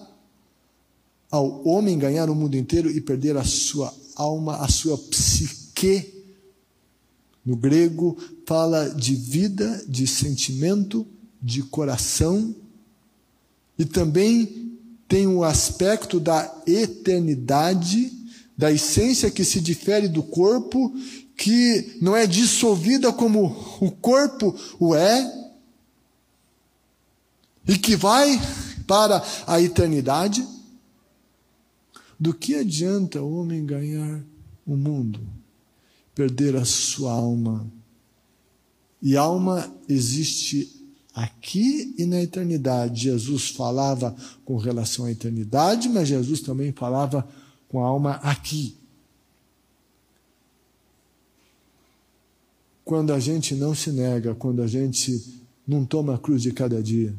ao 1.32 1.66
homem 1.66 1.98
ganhar 1.98 2.30
o 2.30 2.36
mundo 2.36 2.58
inteiro 2.58 2.92
e 2.92 3.00
perder 3.00 3.38
a 3.38 3.46
sua 3.46 3.94
alma, 4.18 4.58
a 4.58 4.68
sua 4.68 4.98
psique? 4.98 6.17
No 7.48 7.56
grego, 7.56 8.18
fala 8.46 8.90
de 8.90 9.16
vida, 9.16 9.82
de 9.88 10.06
sentimento, 10.06 11.08
de 11.42 11.64
coração, 11.64 12.54
e 13.80 13.86
também 13.86 14.78
tem 15.08 15.28
o 15.28 15.46
aspecto 15.46 16.20
da 16.20 16.54
eternidade, 16.68 18.12
da 18.58 18.70
essência 18.70 19.32
que 19.32 19.46
se 19.46 19.62
difere 19.62 20.10
do 20.10 20.22
corpo 20.22 20.94
que 21.38 21.98
não 22.02 22.14
é 22.14 22.28
dissolvida 22.28 23.14
como 23.14 23.46
o 23.80 23.92
corpo 23.92 24.54
o 24.78 24.94
é, 24.94 25.54
e 27.66 27.78
que 27.78 27.96
vai 27.96 28.38
para 28.86 29.24
a 29.48 29.62
eternidade, 29.62 30.46
do 32.20 32.34
que 32.34 32.56
adianta 32.56 33.22
o 33.22 33.40
homem 33.40 33.66
ganhar 33.66 34.22
o 34.66 34.76
mundo, 34.76 35.22
perder 36.18 36.56
a 36.56 36.66
sua 36.66 37.12
alma? 37.12 37.72
E 39.02 39.16
alma 39.16 39.72
existe 39.88 40.84
aqui 41.14 41.94
e 41.98 42.06
na 42.06 42.22
eternidade. 42.22 43.04
Jesus 43.04 43.50
falava 43.52 44.16
com 44.44 44.58
relação 44.58 45.06
à 45.06 45.12
eternidade, 45.12 45.88
mas 45.88 46.08
Jesus 46.08 46.42
também 46.42 46.72
falava 46.72 47.28
com 47.70 47.84
a 47.84 47.88
alma 47.88 48.14
aqui. 48.24 48.78
quando 52.88 53.12
a 53.12 53.20
gente 53.20 53.54
não 53.54 53.76
se 53.76 53.92
nega, 53.92 54.34
quando 54.34 54.64
a 54.64 54.68
gente 54.68 55.22
não 55.68 55.84
toma 55.84 56.16
a 56.16 56.18
cruz 56.18 56.42
de 56.42 56.54
cada 56.54 56.82
dia, 56.82 57.14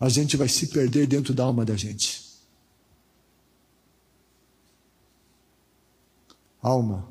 a 0.00 0.08
gente 0.08 0.34
vai 0.34 0.48
se 0.48 0.68
perder 0.68 1.06
dentro 1.06 1.34
da 1.34 1.44
alma 1.44 1.62
da 1.62 1.76
gente. 1.76 2.19
Alma. 6.62 7.08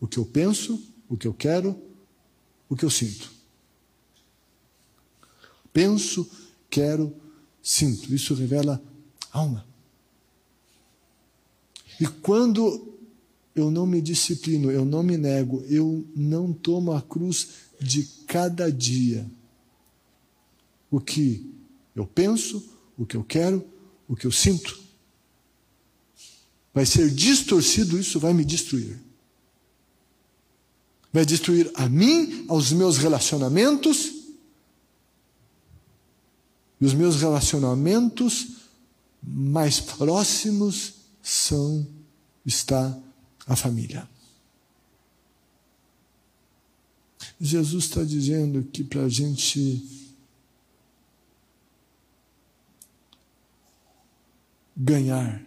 O 0.00 0.06
que 0.06 0.18
eu 0.18 0.24
penso, 0.24 0.82
o 1.08 1.16
que 1.16 1.26
eu 1.26 1.34
quero, 1.34 1.80
o 2.68 2.76
que 2.76 2.84
eu 2.84 2.90
sinto. 2.90 3.30
Penso, 5.72 6.28
quero, 6.68 7.14
sinto. 7.62 8.14
Isso 8.14 8.34
revela 8.34 8.82
alma. 9.30 9.66
E 12.00 12.06
quando 12.06 12.98
eu 13.54 13.70
não 13.70 13.86
me 13.86 14.00
disciplino, 14.00 14.70
eu 14.70 14.84
não 14.84 15.02
me 15.02 15.16
nego, 15.16 15.62
eu 15.68 16.06
não 16.16 16.52
tomo 16.52 16.92
a 16.92 17.00
cruz 17.00 17.48
de 17.80 18.04
cada 18.26 18.72
dia. 18.72 19.30
O 20.90 21.00
que 21.00 21.48
eu 21.94 22.06
penso, 22.06 22.62
o 22.98 23.06
que 23.06 23.16
eu 23.16 23.24
quero, 23.24 23.64
o 24.08 24.16
que 24.16 24.26
eu 24.26 24.32
sinto. 24.32 24.81
Vai 26.74 26.86
ser 26.86 27.10
distorcido, 27.10 27.98
isso 27.98 28.18
vai 28.18 28.32
me 28.32 28.44
destruir. 28.44 28.98
Vai 31.12 31.26
destruir 31.26 31.70
a 31.74 31.88
mim, 31.88 32.46
aos 32.48 32.72
meus 32.72 32.96
relacionamentos. 32.96 34.12
E 36.80 36.86
os 36.86 36.94
meus 36.94 37.20
relacionamentos 37.20 38.62
mais 39.22 39.80
próximos 39.80 40.94
são 41.22 41.86
está 42.44 42.98
a 43.46 43.54
família. 43.54 44.08
Jesus 47.40 47.84
está 47.84 48.02
dizendo 48.02 48.62
que 48.64 48.82
para 48.84 49.02
a 49.02 49.08
gente 49.08 49.84
ganhar, 54.76 55.42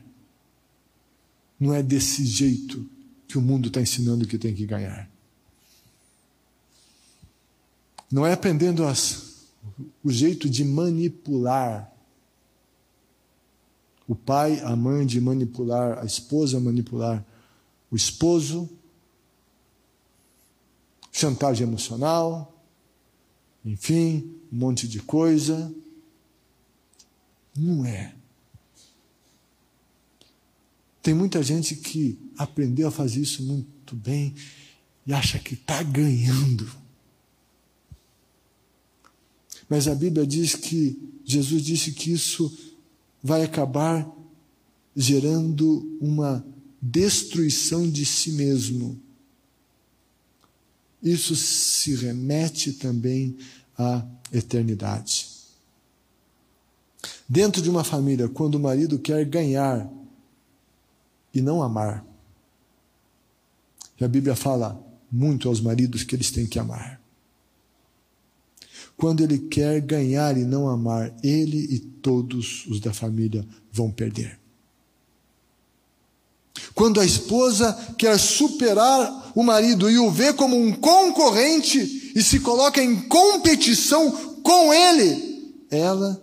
não 1.59 1.73
é 1.73 1.81
desse 1.81 2.25
jeito 2.25 2.87
que 3.27 3.37
o 3.37 3.41
mundo 3.41 3.67
está 3.67 3.81
ensinando 3.81 4.27
que 4.27 4.37
tem 4.37 4.53
que 4.53 4.65
ganhar. 4.65 5.09
Não 8.11 8.25
é 8.25 8.33
aprendendo 8.33 8.85
as, 8.85 9.45
o 10.03 10.11
jeito 10.11 10.49
de 10.49 10.63
manipular 10.63 11.91
o 14.07 14.15
pai, 14.15 14.59
a 14.59 14.75
mãe 14.75 15.05
de 15.05 15.19
manipular, 15.19 15.99
a 15.99 16.05
esposa 16.05 16.59
manipular 16.59 17.25
o 17.89 17.95
esposo, 17.95 18.69
chantagem 21.11 21.65
emocional, 21.65 22.61
enfim, 23.63 24.37
um 24.51 24.57
monte 24.57 24.87
de 24.87 25.01
coisa. 25.01 25.73
Não 27.55 27.85
é. 27.85 28.13
Tem 31.05 31.13
muita 31.13 31.43
gente 31.43 31.75
que 31.75 32.17
aprendeu 32.35 32.87
a 32.87 32.91
fazer 32.91 33.21
isso 33.21 33.43
muito 33.43 33.95
bem 33.95 34.33
e 35.05 35.13
acha 35.13 35.37
que 35.37 35.53
está 35.53 35.83
ganhando. 35.83 36.67
Mas 39.69 39.87
a 39.87 39.93
Bíblia 39.93 40.25
diz 40.25 40.55
que 40.55 40.99
Jesus 41.23 41.61
disse 41.61 41.91
que 41.91 42.11
isso 42.11 42.51
vai 43.21 43.43
acabar 43.43 44.11
gerando 44.95 45.95
uma 46.01 46.43
destruição 46.81 47.87
de 47.87 48.03
si 48.03 48.31
mesmo. 48.31 48.99
Isso 51.03 51.35
se 51.35 51.93
remete 51.93 52.73
também 52.73 53.37
à 53.77 54.03
eternidade. 54.33 55.27
Dentro 57.29 57.61
de 57.61 57.69
uma 57.69 57.83
família, 57.83 58.27
quando 58.27 58.55
o 58.55 58.59
marido 58.59 58.97
quer 58.97 59.23
ganhar 59.23 59.87
e 61.35 61.41
não 61.41 61.61
amar, 61.61 62.03
e 63.99 64.03
a 64.03 64.07
Bíblia 64.07 64.35
fala 64.35 64.81
muito 65.11 65.47
aos 65.47 65.61
maridos 65.61 66.03
que 66.03 66.15
eles 66.15 66.31
têm 66.31 66.45
que 66.45 66.59
amar. 66.59 67.01
Quando 68.97 69.23
ele 69.23 69.39
quer 69.39 69.81
ganhar 69.81 70.37
e 70.37 70.43
não 70.43 70.67
amar, 70.67 71.13
ele 71.23 71.57
e 71.57 71.79
todos 71.79 72.65
os 72.67 72.79
da 72.79 72.93
família 72.93 73.45
vão 73.71 73.91
perder. 73.91 74.39
Quando 76.73 76.99
a 76.99 77.05
esposa 77.05 77.73
quer 77.97 78.17
superar 78.19 79.31
o 79.35 79.43
marido 79.43 79.89
e 79.89 79.97
o 79.97 80.11
vê 80.11 80.33
como 80.33 80.57
um 80.57 80.73
concorrente 80.73 82.11
e 82.15 82.23
se 82.23 82.39
coloca 82.39 82.81
em 82.81 83.07
competição 83.07 84.41
com 84.41 84.73
ele, 84.73 85.53
ela 85.69 86.21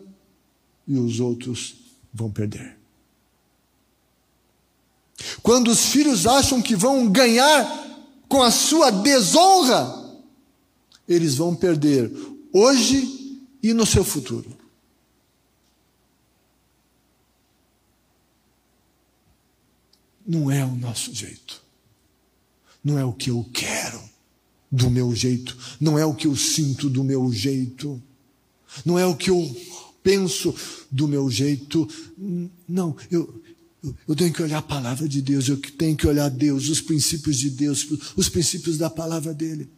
e 0.87 0.99
os 0.99 1.21
outros 1.21 1.75
vão 2.13 2.31
perder. 2.31 2.82
Quando 5.43 5.69
os 5.69 5.87
filhos 5.87 6.27
acham 6.27 6.61
que 6.61 6.77
vão 6.77 7.09
ganhar 7.09 7.81
com 8.29 8.43
a 8.43 8.51
sua 8.51 8.91
desonra, 8.91 10.01
eles 11.09 11.37
vão 11.37 11.55
perder 11.55 12.11
hoje 12.53 13.41
e 13.63 13.73
no 13.73 13.87
seu 13.87 14.05
futuro. 14.05 14.63
não 20.27 20.51
é 20.51 20.65
o 20.65 20.75
nosso 20.75 21.15
jeito. 21.15 21.63
Não 22.83 22.99
é 22.99 23.05
o 23.05 23.13
que 23.13 23.31
eu 23.31 23.47
quero 23.53 24.01
do 24.71 24.91
meu 24.91 25.15
jeito. 25.15 25.57
Não 25.81 25.99
é 25.99 26.05
o 26.05 26.15
que 26.15 26.27
eu 26.27 26.37
sinto 26.37 26.89
do 26.89 27.05
meu 27.05 27.33
jeito. 27.33 28.03
Não 28.85 28.99
é 28.99 29.07
o 29.07 29.15
que 29.15 29.31
eu 29.31 29.57
penso 30.03 30.55
do 30.91 31.07
meu 31.07 31.31
jeito. 31.31 31.89
Não, 32.67 32.97
eu, 33.11 33.43
eu 34.07 34.15
tenho 34.15 34.33
que 34.33 34.43
olhar 34.43 34.59
a 34.59 34.63
palavra 34.63 35.09
de 35.09 35.21
Deus, 35.21 35.49
eu 35.49 35.61
tenho 35.61 35.97
que 35.97 36.07
olhar 36.07 36.29
Deus, 36.29 36.69
os 36.69 36.81
princípios 36.81 37.37
de 37.37 37.51
Deus, 37.51 37.89
os 38.17 38.29
princípios 38.29 38.79
da 38.79 38.89
palavra 38.89 39.35
dele. 39.35 39.69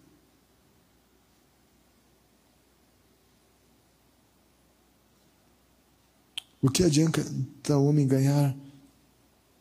O 6.60 6.70
que 6.70 6.82
adianta 6.82 7.22
o 7.70 7.84
homem 7.86 8.06
ganhar 8.06 8.56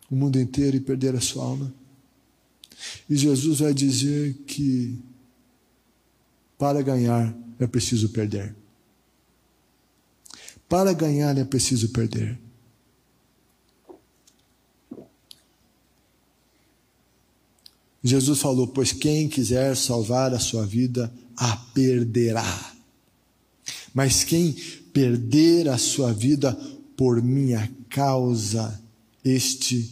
o 0.09 0.15
mundo 0.15 0.39
inteiro 0.39 0.77
e 0.77 0.79
perder 0.79 1.15
a 1.15 1.21
sua 1.21 1.43
alma? 1.43 1.73
E 3.09 3.15
Jesus 3.15 3.59
vai 3.59 3.73
dizer 3.73 4.33
que 4.45 4.97
para 6.57 6.81
ganhar 6.81 7.35
é 7.59 7.67
preciso 7.67 8.09
perder. 8.09 8.55
Para 10.67 10.93
ganhar 10.93 11.37
é 11.37 11.43
preciso 11.43 11.89
perder. 11.89 12.39
Jesus 18.03 18.39
falou: 18.39 18.67
Pois 18.67 18.91
quem 18.91 19.29
quiser 19.29 19.77
salvar 19.77 20.33
a 20.33 20.39
sua 20.39 20.65
vida, 20.65 21.11
a 21.37 21.55
perderá. 21.55 22.73
Mas 23.93 24.23
quem 24.23 24.53
perder 24.91 25.69
a 25.69 25.77
sua 25.77 26.11
vida 26.11 26.53
por 26.97 27.21
minha 27.21 27.71
causa, 27.89 28.81
este 29.23 29.89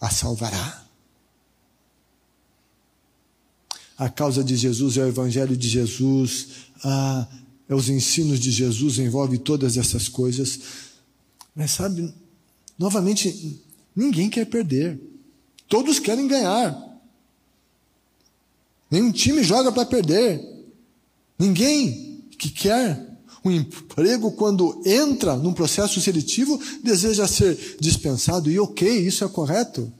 a 0.00 0.10
salvará. 0.10 0.82
A 3.96 4.08
causa 4.08 4.42
de 4.42 4.56
Jesus 4.56 4.96
é 4.96 5.04
o 5.04 5.08
Evangelho 5.08 5.56
de 5.56 5.68
Jesus, 5.68 6.48
ah, 6.84 7.28
é 7.68 7.74
os 7.74 7.88
ensinos 7.88 8.40
de 8.40 8.50
Jesus, 8.50 8.98
envolve 8.98 9.38
todas 9.38 9.76
essas 9.76 10.08
coisas. 10.08 10.58
Mas 11.54 11.70
sabe, 11.70 12.12
novamente, 12.78 13.60
ninguém 13.94 14.28
quer 14.28 14.46
perder, 14.46 15.00
todos 15.68 15.98
querem 15.98 16.26
ganhar. 16.26 16.91
Nenhum 18.92 19.10
time 19.10 19.42
joga 19.42 19.72
para 19.72 19.86
perder. 19.86 20.38
Ninguém 21.38 22.26
que 22.38 22.50
quer 22.50 23.10
um 23.42 23.50
emprego, 23.50 24.32
quando 24.32 24.82
entra 24.84 25.34
num 25.34 25.54
processo 25.54 25.98
seletivo, 25.98 26.60
deseja 26.84 27.26
ser 27.26 27.78
dispensado. 27.80 28.50
E 28.50 28.58
ok, 28.58 28.86
isso 28.86 29.24
é 29.24 29.28
correto. 29.28 29.90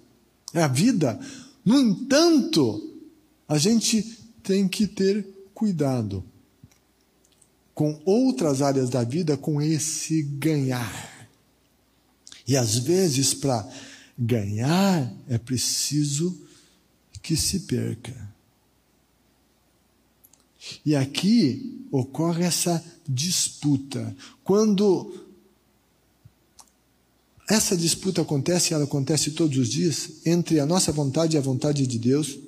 É 0.52 0.62
a 0.62 0.68
vida. 0.68 1.18
No 1.64 1.80
entanto, 1.80 3.00
a 3.48 3.56
gente 3.56 4.18
tem 4.42 4.68
que 4.68 4.86
ter 4.86 5.26
cuidado 5.54 6.22
com 7.74 7.98
outras 8.04 8.60
áreas 8.60 8.90
da 8.90 9.02
vida, 9.02 9.38
com 9.38 9.60
esse 9.62 10.22
ganhar. 10.22 11.28
E 12.46 12.58
às 12.58 12.76
vezes, 12.76 13.32
para 13.32 13.66
ganhar, 14.18 15.10
é 15.28 15.38
preciso 15.38 16.38
que 17.22 17.36
se 17.36 17.60
perca. 17.60 18.31
E 20.84 20.94
aqui 20.94 21.86
ocorre 21.90 22.44
essa 22.44 22.82
disputa. 23.06 24.14
Quando 24.44 25.12
essa 27.48 27.76
disputa 27.76 28.22
acontece, 28.22 28.72
ela 28.72 28.84
acontece 28.84 29.32
todos 29.32 29.58
os 29.58 29.68
dias, 29.68 30.10
entre 30.24 30.60
a 30.60 30.66
nossa 30.66 30.92
vontade 30.92 31.36
e 31.36 31.38
a 31.38 31.42
vontade 31.42 31.86
de 31.86 31.98
Deus, 31.98 32.38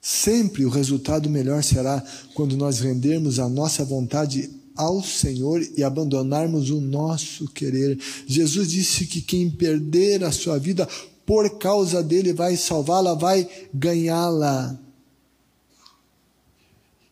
sempre 0.00 0.64
o 0.64 0.70
resultado 0.70 1.28
melhor 1.28 1.62
será 1.62 2.02
quando 2.34 2.56
nós 2.56 2.80
rendermos 2.80 3.38
a 3.38 3.48
nossa 3.48 3.84
vontade 3.84 4.50
ao 4.74 5.02
Senhor 5.04 5.62
e 5.76 5.84
abandonarmos 5.84 6.70
o 6.70 6.80
nosso 6.80 7.46
querer. 7.48 7.98
Jesus 8.26 8.70
disse 8.70 9.06
que 9.06 9.20
quem 9.20 9.50
perder 9.50 10.24
a 10.24 10.32
sua 10.32 10.58
vida 10.58 10.88
por 11.26 11.58
causa 11.58 12.02
dele 12.02 12.32
vai 12.32 12.56
salvá-la, 12.56 13.14
vai 13.14 13.48
ganhá-la. 13.72 14.89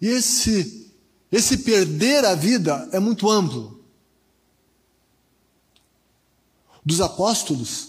E 0.01 0.07
esse, 0.07 0.91
esse 1.31 1.59
perder 1.59 2.25
a 2.25 2.35
vida 2.35 2.89
é 2.93 2.99
muito 2.99 3.29
amplo. 3.29 3.83
Dos 6.85 7.01
apóstolos, 7.01 7.89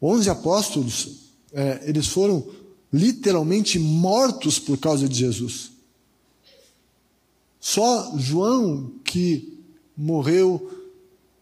onze 0.00 0.30
apóstolos, 0.30 1.24
é, 1.52 1.82
eles 1.84 2.06
foram 2.06 2.46
literalmente 2.92 3.78
mortos 3.78 4.58
por 4.58 4.78
causa 4.78 5.08
de 5.08 5.16
Jesus. 5.16 5.72
Só 7.60 8.16
João 8.18 8.92
que 9.04 9.58
morreu 9.96 10.70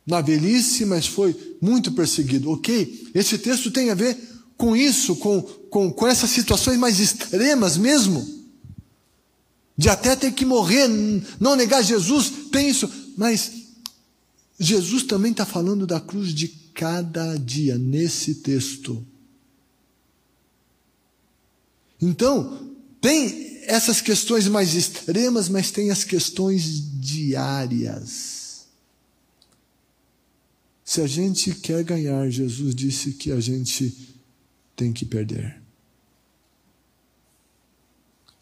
na 0.07 0.21
velhice, 0.21 0.85
mas 0.85 1.07
foi 1.07 1.57
muito 1.61 1.93
perseguido. 1.93 2.51
Ok? 2.51 3.11
Esse 3.15 3.39
texto 3.39 3.71
tem 3.71 3.91
a 3.91 3.95
ver 3.95 4.19
com 4.63 4.77
isso, 4.77 5.17
com, 5.17 5.43
com, 5.43 5.93
com 5.93 6.07
essas 6.07 6.31
situações 6.31 6.79
mais 6.79 7.01
extremas 7.01 7.77
mesmo, 7.77 8.47
de 9.77 9.89
até 9.89 10.15
ter 10.15 10.31
que 10.31 10.45
morrer, 10.45 10.87
não 11.41 11.57
negar 11.57 11.83
Jesus, 11.83 12.31
tem 12.53 12.69
isso, 12.69 12.89
mas 13.17 13.51
Jesus 14.61 15.03
também 15.03 15.33
está 15.33 15.45
falando 15.45 15.85
da 15.85 16.01
cruz 16.01 16.33
de 16.33 16.47
cada 16.47 17.37
dia 17.37 17.77
nesse 17.77 18.37
texto. 18.37 19.05
Então, 22.01 22.71
tem 23.01 23.65
essas 23.65 24.01
questões 24.01 24.47
mais 24.47 24.77
extremas, 24.77 25.49
mas 25.49 25.73
tem 25.73 25.91
as 25.91 26.05
questões 26.05 26.63
diárias. 27.01 28.67
Se 30.85 31.01
a 31.01 31.07
gente 31.09 31.53
quer 31.53 31.83
ganhar, 31.83 32.31
Jesus 32.31 32.73
disse 32.77 33.15
que 33.15 33.33
a 33.33 33.41
gente 33.41 34.13
tem 34.77 34.93
que 34.93 35.05
perder. 35.05 35.61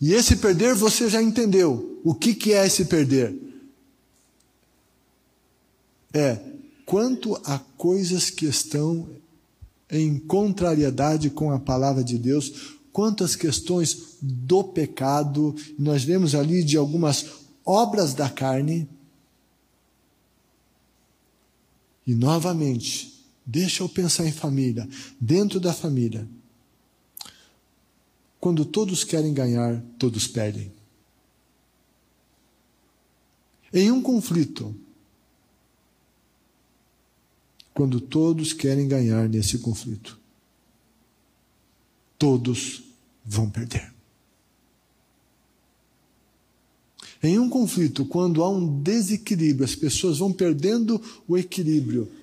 E 0.00 0.14
esse 0.14 0.36
perder 0.36 0.74
você 0.74 1.08
já 1.10 1.22
entendeu. 1.22 2.00
O 2.02 2.14
que, 2.14 2.34
que 2.34 2.52
é 2.52 2.66
esse 2.66 2.86
perder? 2.86 3.36
É 6.12 6.40
quanto 6.86 7.36
a 7.44 7.58
coisas 7.76 8.30
que 8.30 8.46
estão 8.46 9.08
em 9.88 10.18
contrariedade 10.18 11.30
com 11.30 11.52
a 11.52 11.58
palavra 11.58 12.02
de 12.02 12.18
Deus, 12.18 12.74
quantas 12.92 13.36
questões 13.36 14.16
do 14.20 14.64
pecado, 14.64 15.54
nós 15.78 16.02
vemos 16.02 16.34
ali 16.34 16.64
de 16.64 16.76
algumas 16.76 17.26
obras 17.64 18.14
da 18.14 18.28
carne. 18.28 18.88
E 22.06 22.14
novamente, 22.14 23.09
Deixa 23.50 23.82
eu 23.82 23.88
pensar 23.88 24.24
em 24.26 24.32
família. 24.32 24.88
Dentro 25.20 25.58
da 25.58 25.74
família, 25.74 26.28
quando 28.38 28.64
todos 28.64 29.02
querem 29.02 29.34
ganhar, 29.34 29.82
todos 29.98 30.28
perdem. 30.28 30.72
Em 33.72 33.90
um 33.90 34.00
conflito, 34.00 34.72
quando 37.74 38.00
todos 38.00 38.52
querem 38.52 38.86
ganhar 38.86 39.28
nesse 39.28 39.58
conflito, 39.58 40.16
todos 42.16 42.84
vão 43.24 43.50
perder. 43.50 43.92
Em 47.20 47.36
um 47.36 47.50
conflito, 47.50 48.06
quando 48.06 48.44
há 48.44 48.48
um 48.48 48.80
desequilíbrio, 48.80 49.64
as 49.64 49.74
pessoas 49.74 50.18
vão 50.18 50.32
perdendo 50.32 51.02
o 51.26 51.36
equilíbrio, 51.36 52.19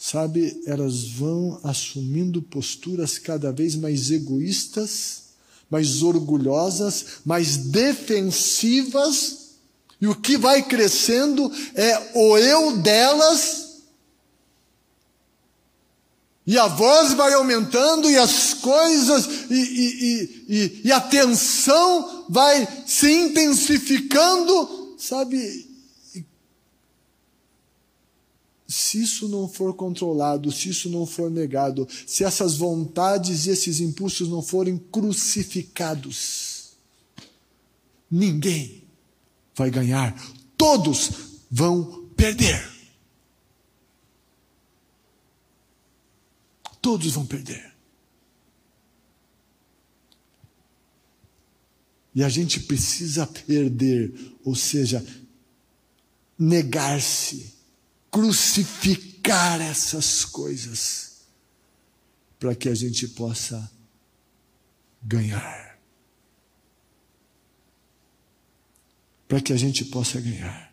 sabe, 0.00 0.62
elas 0.64 1.08
vão 1.08 1.60
assumindo 1.62 2.40
posturas 2.40 3.18
cada 3.18 3.52
vez 3.52 3.74
mais 3.74 4.10
egoístas, 4.10 5.24
mais 5.68 6.02
orgulhosas, 6.02 7.20
mais 7.22 7.58
defensivas, 7.58 9.50
e 10.00 10.08
o 10.08 10.14
que 10.14 10.38
vai 10.38 10.62
crescendo 10.62 11.52
é 11.74 12.12
o 12.14 12.38
eu 12.38 12.78
delas, 12.78 13.82
e 16.46 16.58
a 16.58 16.66
voz 16.66 17.12
vai 17.12 17.34
aumentando, 17.34 18.10
e 18.10 18.16
as 18.16 18.54
coisas, 18.54 19.28
e, 19.50 19.54
e, 19.54 20.44
e, 20.48 20.80
e 20.86 20.92
a 20.92 21.00
tensão 21.00 22.24
vai 22.26 22.66
se 22.86 23.12
intensificando, 23.12 24.96
sabe? 24.98 25.69
Se 28.70 29.02
isso 29.02 29.28
não 29.28 29.48
for 29.48 29.74
controlado, 29.74 30.52
se 30.52 30.68
isso 30.68 30.88
não 30.88 31.04
for 31.04 31.28
negado, 31.28 31.88
se 32.06 32.22
essas 32.22 32.56
vontades 32.56 33.46
e 33.46 33.50
esses 33.50 33.80
impulsos 33.80 34.28
não 34.28 34.40
forem 34.40 34.78
crucificados, 34.78 36.70
ninguém 38.08 38.84
vai 39.56 39.70
ganhar, 39.70 40.14
todos 40.56 41.10
vão 41.50 42.08
perder. 42.16 42.70
Todos 46.80 47.12
vão 47.12 47.26
perder. 47.26 47.74
E 52.14 52.22
a 52.22 52.28
gente 52.28 52.60
precisa 52.60 53.26
perder, 53.26 54.12
ou 54.44 54.54
seja, 54.54 55.04
negar-se, 56.38 57.59
crucificar 58.10 59.60
essas 59.60 60.24
coisas, 60.24 61.10
para 62.38 62.54
que 62.54 62.68
a 62.68 62.74
gente 62.74 63.06
possa 63.08 63.70
ganhar. 65.02 65.78
Para 69.28 69.40
que 69.40 69.52
a 69.52 69.56
gente 69.56 69.84
possa 69.84 70.20
ganhar. 70.20 70.72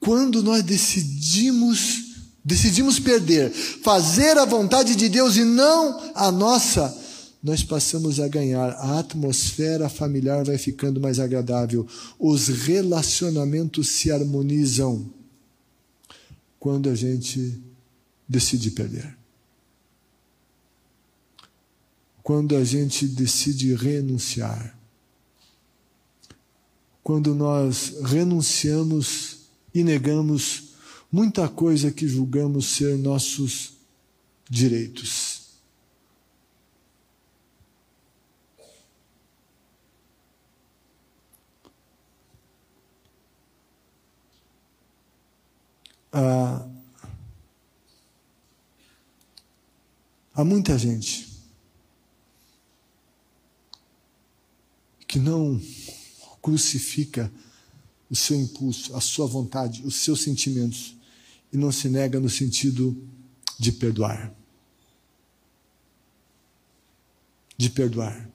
Quando 0.00 0.42
nós 0.42 0.62
decidimos 0.62 2.10
decidimos 2.44 2.98
perder, 2.98 3.52
fazer 3.52 4.36
a 4.36 4.44
vontade 4.44 4.96
de 4.96 5.08
Deus 5.08 5.36
e 5.36 5.44
não 5.44 6.10
a 6.12 6.32
nossa, 6.32 6.92
nós 7.42 7.62
passamos 7.62 8.18
a 8.18 8.26
ganhar. 8.26 8.70
A 8.70 8.98
atmosfera 8.98 9.88
familiar 9.88 10.44
vai 10.44 10.58
ficando 10.58 11.00
mais 11.00 11.18
agradável. 11.18 11.86
Os 12.18 12.48
relacionamentos 12.48 13.88
se 13.88 14.10
harmonizam 14.10 15.21
quando 16.62 16.88
a 16.88 16.94
gente 16.94 17.60
decide 18.28 18.70
perder. 18.70 19.18
Quando 22.22 22.54
a 22.54 22.62
gente 22.62 23.04
decide 23.04 23.74
renunciar. 23.74 24.78
Quando 27.02 27.34
nós 27.34 27.94
renunciamos 28.04 29.38
e 29.74 29.82
negamos 29.82 30.74
muita 31.10 31.48
coisa 31.48 31.90
que 31.90 32.06
julgamos 32.06 32.66
ser 32.66 32.96
nossos 32.96 33.72
direitos. 34.48 35.31
Ah, 46.12 46.68
há 50.34 50.44
muita 50.44 50.78
gente 50.78 51.32
que 55.08 55.18
não 55.18 55.60
crucifica 56.42 57.32
o 58.10 58.16
seu 58.16 58.38
impulso, 58.38 58.94
a 58.94 59.00
sua 59.00 59.26
vontade, 59.26 59.82
os 59.86 59.96
seus 59.96 60.20
sentimentos 60.20 60.94
e 61.52 61.56
não 61.56 61.72
se 61.72 61.88
nega 61.88 62.20
no 62.20 62.28
sentido 62.28 62.96
de 63.58 63.72
perdoar. 63.72 64.34
De 67.56 67.70
perdoar. 67.70 68.30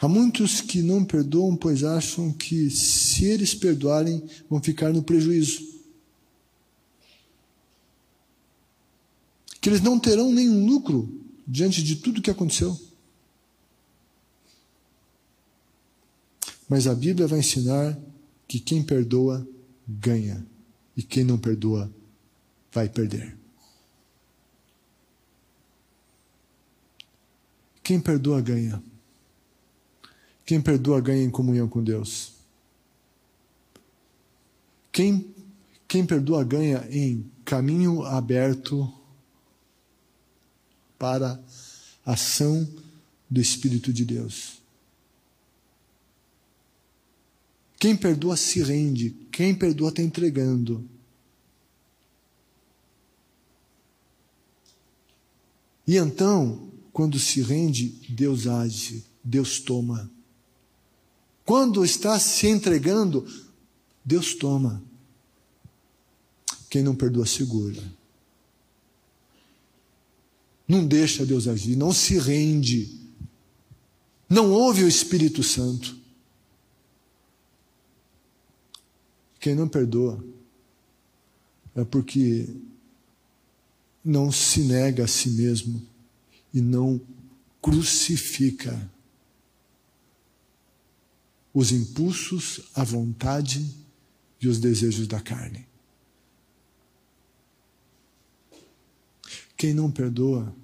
Há 0.00 0.08
muitos 0.08 0.60
que 0.60 0.82
não 0.82 1.04
perdoam, 1.04 1.56
pois 1.56 1.84
acham 1.84 2.32
que 2.32 2.68
se 2.68 3.24
eles 3.24 3.54
perdoarem, 3.54 4.22
vão 4.50 4.62
ficar 4.62 4.92
no 4.92 5.02
prejuízo. 5.02 5.73
Que 9.64 9.70
eles 9.70 9.80
não 9.80 9.98
terão 9.98 10.30
nenhum 10.30 10.66
lucro 10.66 11.08
diante 11.48 11.82
de 11.82 11.96
tudo 11.96 12.20
que 12.20 12.30
aconteceu. 12.30 12.78
Mas 16.68 16.86
a 16.86 16.94
Bíblia 16.94 17.26
vai 17.26 17.38
ensinar 17.38 17.98
que 18.46 18.60
quem 18.60 18.82
perdoa 18.82 19.48
ganha 19.88 20.46
e 20.94 21.02
quem 21.02 21.24
não 21.24 21.38
perdoa 21.38 21.90
vai 22.70 22.90
perder. 22.90 23.38
Quem 27.82 27.98
perdoa 27.98 28.42
ganha. 28.42 28.84
Quem 30.44 30.60
perdoa 30.60 31.00
ganha 31.00 31.24
em 31.24 31.30
comunhão 31.30 31.68
com 31.70 31.82
Deus. 31.82 32.34
Quem, 34.92 35.34
quem 35.88 36.04
perdoa 36.04 36.44
ganha 36.44 36.86
em 36.90 37.24
caminho 37.46 38.02
aberto 38.02 38.92
para 41.04 41.38
a 42.06 42.14
ação 42.14 42.66
do 43.28 43.38
Espírito 43.38 43.92
de 43.92 44.06
Deus. 44.06 44.54
Quem 47.78 47.94
perdoa 47.94 48.38
se 48.38 48.62
rende, 48.62 49.10
quem 49.30 49.54
perdoa 49.54 49.90
está 49.90 50.00
entregando. 50.00 50.82
E 55.86 55.98
então, 55.98 56.70
quando 56.90 57.18
se 57.18 57.42
rende, 57.42 57.88
Deus 58.08 58.46
age, 58.46 59.04
Deus 59.22 59.60
toma. 59.60 60.10
Quando 61.44 61.84
está 61.84 62.18
se 62.18 62.46
entregando, 62.46 63.26
Deus 64.02 64.32
toma. 64.34 64.82
Quem 66.70 66.82
não 66.82 66.94
perdoa, 66.94 67.26
segura. 67.26 67.82
Não 70.66 70.86
deixa 70.86 71.26
Deus 71.26 71.46
agir, 71.46 71.76
não 71.76 71.92
se 71.92 72.18
rende. 72.18 73.00
Não 74.28 74.50
ouve 74.50 74.84
o 74.84 74.88
Espírito 74.88 75.42
Santo. 75.42 75.96
Quem 79.38 79.54
não 79.54 79.68
perdoa 79.68 80.24
é 81.74 81.84
porque 81.84 82.48
não 84.04 84.32
se 84.32 84.60
nega 84.60 85.04
a 85.04 85.08
si 85.08 85.30
mesmo 85.30 85.82
e 86.52 86.60
não 86.60 87.00
crucifica 87.60 88.90
os 91.52 91.72
impulsos, 91.72 92.60
a 92.74 92.82
vontade 92.82 93.64
e 94.40 94.48
os 94.48 94.58
desejos 94.58 95.06
da 95.06 95.20
carne. 95.20 95.66
Quem 99.56 99.72
não 99.72 99.90
perdoa, 99.90 100.54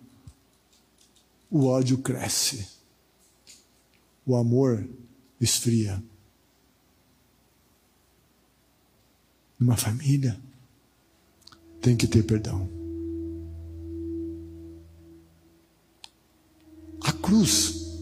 o 1.50 1.66
ódio 1.66 1.98
cresce, 1.98 2.66
o 4.26 4.36
amor 4.36 4.88
esfria. 5.40 6.02
Uma 9.58 9.76
família 9.76 10.40
tem 11.80 11.96
que 11.96 12.06
ter 12.06 12.22
perdão. 12.22 12.68
A 17.02 17.12
cruz 17.12 17.98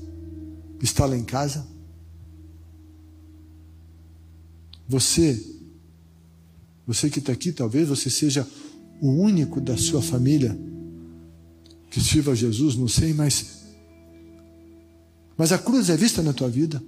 está 0.80 1.06
lá 1.06 1.16
em 1.16 1.24
casa. 1.24 1.66
Você, 4.88 5.44
você 6.86 7.10
que 7.10 7.18
está 7.18 7.32
aqui, 7.32 7.52
talvez 7.52 7.88
você 7.88 8.08
seja 8.08 8.48
o 9.00 9.10
único 9.10 9.60
da 9.60 9.76
sua 9.76 10.02
família 10.02 10.67
que 11.90 12.00
sirva 12.00 12.32
a 12.32 12.34
Jesus, 12.34 12.76
não 12.76 12.88
sei, 12.88 13.12
mas. 13.14 13.58
Mas 15.36 15.52
a 15.52 15.58
cruz 15.58 15.88
é 15.88 15.96
vista 15.96 16.22
na 16.22 16.32
tua 16.32 16.48
vida. 16.48 16.82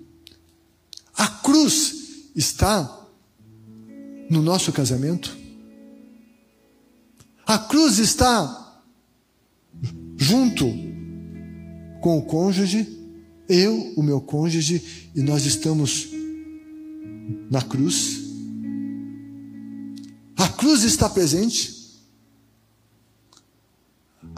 A 1.14 1.26
cruz 1.26 2.28
está 2.34 3.06
no 4.28 4.42
nosso 4.42 4.72
casamento. 4.72 5.36
A 7.46 7.58
cruz 7.58 7.98
está 7.98 8.82
junto 10.16 10.66
com 12.00 12.18
o 12.18 12.22
cônjuge, 12.22 12.86
eu, 13.48 13.92
o 13.96 14.02
meu 14.02 14.20
cônjuge, 14.20 15.10
e 15.14 15.20
nós 15.22 15.44
estamos 15.44 16.08
na 17.50 17.62
cruz. 17.62 18.20
A 20.36 20.48
cruz 20.48 20.84
está 20.84 21.08
presente. 21.08 21.79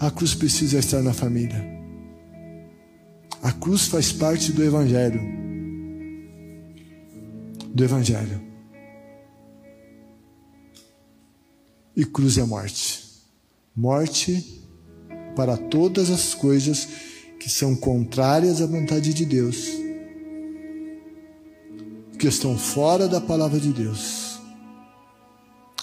A 0.03 0.11
cruz 0.11 0.35
precisa 0.35 0.81
estar 0.81 1.01
na 1.01 1.15
família. 1.15 1.65
A 3.41 3.53
cruz 3.53 3.87
faz 3.87 4.11
parte 4.13 4.51
do 4.51 4.65
Evangelho. 4.65 5.23
Do 7.73 7.85
Evangelho. 7.85 8.43
E 11.95 12.05
cruz 12.05 12.37
é 12.37 12.43
morte. 12.43 13.23
Morte 13.77 14.67
para 15.37 15.57
todas 15.57 16.11
as 16.11 16.35
coisas 16.35 16.89
que 17.39 17.49
são 17.49 17.77
contrárias 17.77 18.61
à 18.61 18.67
vontade 18.67 19.15
de 19.15 19.25
Deus, 19.25 19.69
que 22.19 22.27
estão 22.27 22.59
fora 22.59 23.07
da 23.07 23.21
palavra 23.21 23.61
de 23.61 23.73
Deus. 23.73 24.41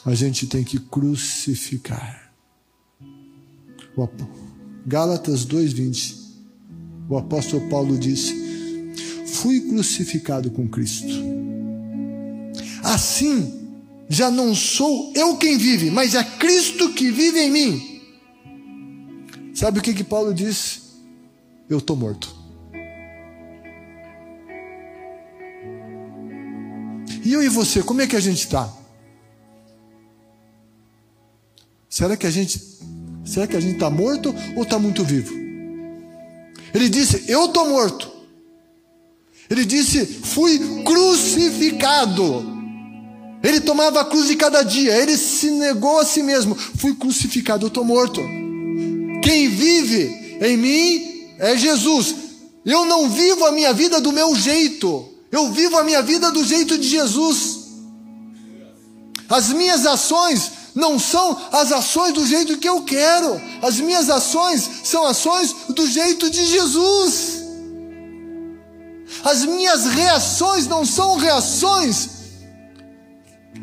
A 0.06 0.14
gente 0.14 0.46
tem 0.46 0.66
que 0.66 0.78
crucificar. 0.78 2.29
Gálatas 4.86 5.46
2:20. 5.46 6.18
O 7.10 7.18
apóstolo 7.18 7.68
Paulo 7.70 7.98
disse: 7.98 8.36
Fui 9.26 9.62
crucificado 9.62 10.52
com 10.52 10.68
Cristo. 10.68 11.08
Assim, 12.84 13.60
já 14.08 14.32
não 14.32 14.56
sou 14.56 15.14
eu 15.16 15.38
quem 15.38 15.58
vive, 15.58 15.92
mas 15.92 16.16
é 16.16 16.24
Cristo 16.24 16.94
que 16.94 17.12
vive 17.12 17.40
em 17.40 17.52
mim. 17.52 18.02
Sabe 19.54 19.80
o 19.80 19.82
que 19.82 19.94
que 19.94 20.04
Paulo 20.04 20.34
disse? 20.34 20.82
Eu 21.70 21.80
estou 21.80 21.96
morto. 21.96 22.36
E 27.24 27.34
eu 27.34 27.44
e 27.44 27.50
você, 27.50 27.84
como 27.84 28.02
é 28.02 28.08
que 28.08 28.16
a 28.16 28.20
gente 28.20 28.40
está? 28.40 28.74
Será 31.88 32.16
que 32.16 32.26
a 32.26 32.32
gente 32.32 32.60
será 33.30 33.48
que 33.48 33.56
a 33.56 33.60
gente 33.60 33.76
está 33.76 33.90
morto 33.90 34.34
ou 34.56 34.64
está 34.64 34.80
muito 34.80 35.04
vivo? 35.04 35.34
Ele 36.74 36.90
disse: 36.90 37.26
Eu 37.28 37.46
estou 37.46 37.70
morto. 37.70 38.10
Ele 39.50 39.66
disse: 39.66 40.06
Fui 40.06 40.84
crucificado. 40.84 42.58
Ele 43.42 43.62
tomava 43.62 44.02
a 44.02 44.06
cruz 44.06 44.28
de 44.28 44.36
cada 44.36 44.64
dia. 44.64 44.96
Ele 44.96 45.18
se 45.18 45.50
negou 45.52 46.00
a 46.00 46.06
si 46.06 46.22
mesmo. 46.22 46.56
Fui 46.56 46.96
crucificado, 46.96 47.66
eu 47.66 47.70
estou 47.70 47.86
morto. 47.86 48.22
Quem 49.24 49.48
vive 49.48 50.38
em 50.42 50.58
mim 50.58 51.28
é 51.38 51.58
Jesus. 51.58 52.16
Eu 52.66 52.86
não 52.86 53.10
vivo 53.10 53.46
a 53.46 53.52
minha 53.52 53.74
vida 53.74 54.02
do 54.02 54.12
meu 54.12 54.36
jeito. 54.36 55.08
Eu 55.32 55.52
vivo 55.52 55.78
a 55.78 55.84
minha 55.84 56.02
vida 56.02 56.32
do 56.32 56.44
jeito 56.44 56.78
de 56.78 56.88
Jesus. 56.88 57.60
As 59.30 59.50
minhas 59.50 59.86
ações 59.86 60.52
não 60.76 61.00
são 61.00 61.38
as 61.52 61.72
ações 61.72 62.14
do 62.14 62.26
jeito 62.26 62.58
que 62.58 62.70
eu 62.70 62.84
quero. 62.84 63.42
As 63.62 63.80
minhas 63.80 64.10
ações 64.10 64.70
são 64.84 65.06
ações 65.06 65.56
do 65.70 65.88
jeito 65.88 66.30
de 66.30 66.46
Jesus. 66.46 67.44
As 69.24 69.44
minhas 69.46 69.86
reações 69.86 70.68
não 70.68 70.86
são 70.86 71.18
reações 71.18 72.10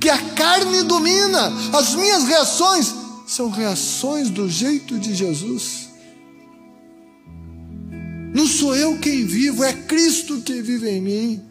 que 0.01 0.11
a 0.11 0.19
carne 0.33 0.83
domina. 0.83 1.53
As 1.73 1.95
minhas 1.95 2.25
reações 2.25 2.95
são 3.27 3.51
reações 3.51 4.31
do 4.31 4.49
jeito 4.49 4.99
de 4.99 5.15
Jesus. 5.15 5.87
Não 8.35 8.47
sou 8.47 8.77
eu 8.77 8.99
quem 8.99 9.25
vivo, 9.25 9.65
é 9.65 9.73
Cristo 9.73 10.43
que 10.43 10.61
vive 10.61 10.91
em 10.91 11.01
mim. 11.01 11.43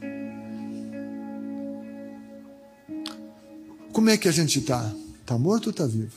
Como 3.91 4.09
é 4.09 4.17
que 4.17 4.27
a 4.27 4.31
gente 4.31 4.59
está? 4.59 4.93
Está 5.25 5.39
morto 5.39 5.65
ou 5.65 5.71
está 5.71 5.87
vivo? 5.87 6.13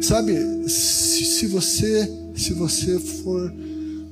Sabe, 0.00 0.68
se, 0.68 1.48
você 1.48 2.08
se 2.36 2.54
você 2.54 3.00
for, 3.00 3.52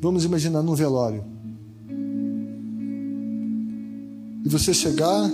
vamos 0.01 0.24
imaginar 0.24 0.64
num 0.64 0.74
velório, 0.74 1.24
e 4.45 4.49
você 4.49 4.74
chegar 4.74 5.30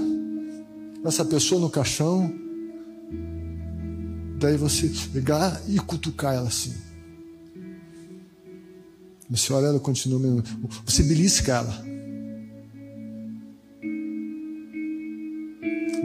essa 1.07 1.25
pessoa 1.25 1.59
no 1.59 1.71
caixão, 1.71 2.31
daí 4.39 4.59
você 4.59 4.93
pegar 5.11 5.59
e 5.67 5.79
cutucar 5.79 6.35
ela 6.35 6.49
assim. 6.49 6.75
Você 9.31 9.55
olha, 9.55 9.69
ela 9.69 9.81
continua. 9.81 10.45
Você 10.85 11.03
belisca 11.03 11.53
ela. 11.55 11.88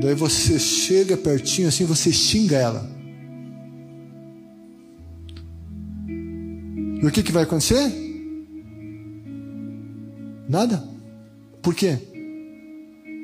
Daí 0.04 0.16
você 0.16 0.60
chega 0.60 1.16
pertinho 1.16 1.70
assim, 1.70 1.86
você 1.86 2.12
xinga 2.12 2.58
ela. 2.58 2.92
E 7.02 7.08
o 7.08 7.10
que, 7.10 7.24
que 7.24 7.32
vai 7.32 7.44
acontecer? 7.44 7.90
Nada. 10.50 10.84
Por 11.62 11.74
quê? 11.74 11.98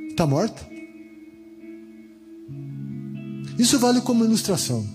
Está 0.10 0.26
morta. 0.26 0.66
Isso 3.58 3.78
vale 3.78 4.00
como 4.00 4.24
ilustração. 4.24 4.88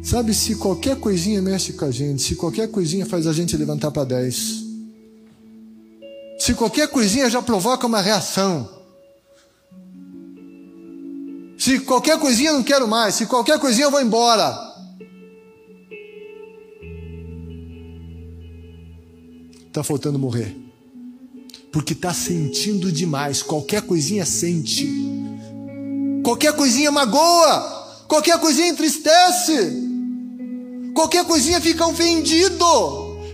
Sabe, 0.00 0.32
se 0.32 0.54
qualquer 0.54 0.96
coisinha 0.96 1.42
mexe 1.42 1.72
com 1.72 1.86
a 1.86 1.90
gente, 1.90 2.22
se 2.22 2.36
qualquer 2.36 2.70
coisinha 2.70 3.04
faz 3.04 3.26
a 3.26 3.32
gente 3.32 3.56
levantar 3.56 3.90
para 3.90 4.04
10, 4.04 4.64
se 6.38 6.54
qualquer 6.54 6.86
coisinha 6.86 7.28
já 7.28 7.42
provoca 7.42 7.84
uma 7.86 8.00
reação, 8.00 8.79
se 11.60 11.78
qualquer 11.80 12.18
coisinha 12.18 12.48
eu 12.48 12.54
não 12.54 12.62
quero 12.62 12.88
mais, 12.88 13.16
se 13.16 13.26
qualquer 13.26 13.58
coisinha 13.58 13.84
eu 13.84 13.90
vou 13.90 14.00
embora. 14.00 14.58
Está 19.66 19.84
faltando 19.84 20.18
morrer. 20.18 20.56
Porque 21.70 21.92
está 21.92 22.14
sentindo 22.14 22.90
demais, 22.90 23.42
qualquer 23.42 23.82
coisinha 23.82 24.24
sente. 24.24 24.88
Qualquer 26.24 26.54
coisinha 26.54 26.90
magoa, 26.90 28.04
qualquer 28.08 28.40
coisinha 28.40 28.68
entristece, 28.68 29.70
qualquer 30.94 31.26
coisinha 31.26 31.60
fica 31.60 31.86
ofendido. 31.86 32.64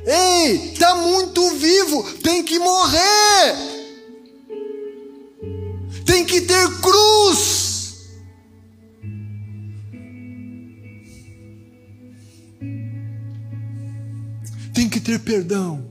Ei, 0.04 0.72
está 0.72 0.96
muito 0.96 1.48
vivo, 1.52 2.02
tem 2.24 2.42
que 2.42 2.58
morrer, 2.58 3.56
tem 6.04 6.24
que 6.24 6.40
ter 6.40 6.80
cruz. 6.80 7.65
Ter 15.06 15.20
perdão. 15.20 15.88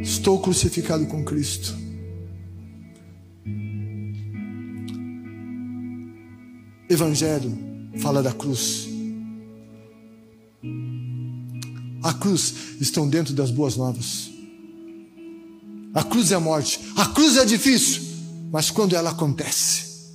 Estou 0.00 0.40
crucificado 0.40 1.04
com 1.06 1.24
Cristo. 1.24 1.76
Evangelho 6.88 7.58
fala 7.98 8.22
da 8.22 8.32
cruz. 8.32 8.88
A 12.04 12.14
cruz 12.14 12.76
estão 12.80 13.08
dentro 13.08 13.34
das 13.34 13.50
boas 13.50 13.76
novas. 13.76 14.30
A 15.92 16.04
cruz 16.04 16.30
é 16.30 16.36
a 16.36 16.40
morte. 16.40 16.80
A 16.96 17.06
cruz 17.06 17.36
é 17.36 17.44
difícil, 17.44 18.00
mas 18.52 18.70
quando 18.70 18.94
ela 18.94 19.10
acontece, 19.10 20.14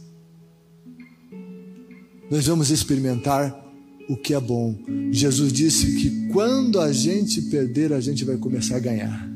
nós 2.32 2.48
vamos 2.48 2.72
experimentar 2.72 3.64
o 4.10 4.18
que 4.18 4.34
é 4.34 4.39
bom. 4.39 4.76
Jesus 5.12 5.51
disse 5.51 5.95
que 5.95 6.28
quando 6.30 6.80
a 6.80 6.91
gente 6.91 7.41
perder, 7.43 7.93
a 7.93 7.99
gente 7.99 8.24
vai 8.24 8.38
começar 8.38 8.78
a 8.78 8.80
ganhar. 8.80 9.30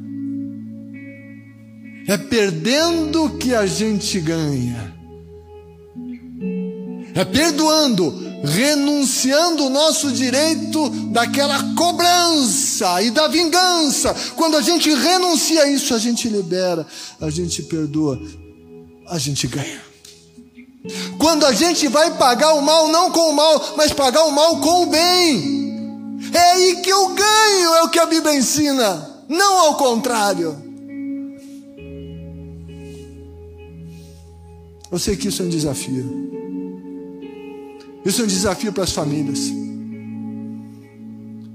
É 2.07 2.17
perdendo 2.17 3.37
que 3.37 3.53
a 3.53 3.65
gente 3.65 4.19
ganha 4.19 4.99
é 7.19 7.25
perdoando, 7.25 8.17
renunciando 8.45 9.65
o 9.65 9.69
nosso 9.69 10.09
direito 10.11 10.89
daquela 11.11 11.75
cobrança 11.75 13.01
e 13.01 13.11
da 13.11 13.27
vingança. 13.27 14.15
Quando 14.37 14.55
a 14.55 14.61
gente 14.61 14.89
renuncia 14.89 15.63
a 15.63 15.69
isso, 15.69 15.93
a 15.93 15.99
gente 15.99 16.29
libera, 16.29 16.87
a 17.19 17.29
gente 17.29 17.63
perdoa, 17.63 18.17
a 19.07 19.17
gente 19.17 19.47
ganha. 19.47 19.88
Quando 21.17 21.45
a 21.45 21.51
gente 21.51 21.87
vai 21.87 22.15
pagar 22.17 22.53
o 22.53 22.61
mal, 22.61 22.87
não 22.87 23.11
com 23.11 23.31
o 23.31 23.35
mal, 23.35 23.73
mas 23.75 23.91
pagar 23.91 24.23
o 24.25 24.31
mal 24.31 24.59
com 24.61 24.83
o 24.83 24.85
bem. 24.85 26.17
É 26.33 26.39
aí 26.51 26.81
que 26.81 26.89
eu 26.89 27.09
ganho, 27.09 27.75
é 27.75 27.83
o 27.83 27.89
que 27.89 27.99
a 27.99 28.05
Bíblia 28.05 28.35
ensina, 28.35 29.23
não 29.27 29.57
ao 29.57 29.75
contrário. 29.75 30.55
Eu 34.91 34.97
sei 34.97 35.15
que 35.15 35.27
isso 35.27 35.41
é 35.41 35.45
um 35.45 35.49
desafio. 35.49 36.29
Isso 38.03 38.21
é 38.21 38.23
um 38.23 38.27
desafio 38.27 38.73
para 38.73 38.83
as 38.83 38.91
famílias. 38.91 39.39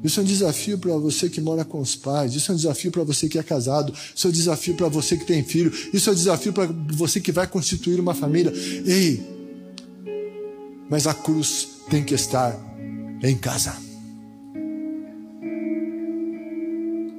Isso 0.04 0.20
é 0.20 0.22
um 0.22 0.26
desafio 0.26 0.76
para 0.76 0.94
você 0.98 1.30
que 1.30 1.40
mora 1.40 1.64
com 1.64 1.80
os 1.80 1.96
pais. 1.96 2.34
Isso 2.34 2.52
é 2.52 2.54
um 2.54 2.56
desafio 2.56 2.92
para 2.92 3.02
você 3.02 3.26
que 3.26 3.38
é 3.38 3.42
casado. 3.42 3.92
Isso 4.14 4.26
é 4.26 4.30
um 4.30 4.32
desafio 4.32 4.74
para 4.74 4.86
você 4.86 5.16
que 5.16 5.24
tem 5.24 5.42
filho. 5.42 5.72
Isso 5.94 6.10
é 6.10 6.12
um 6.12 6.16
desafio 6.16 6.52
para 6.52 6.68
você 6.92 7.18
que 7.20 7.32
vai 7.32 7.46
constituir 7.46 7.98
uma 7.98 8.12
família. 8.12 8.52
Ei, 8.84 9.34
mas 10.90 11.06
a 11.06 11.14
cruz 11.14 11.68
tem 11.88 12.04
que 12.04 12.14
estar 12.14 12.54
em 13.22 13.36
casa. 13.36 13.74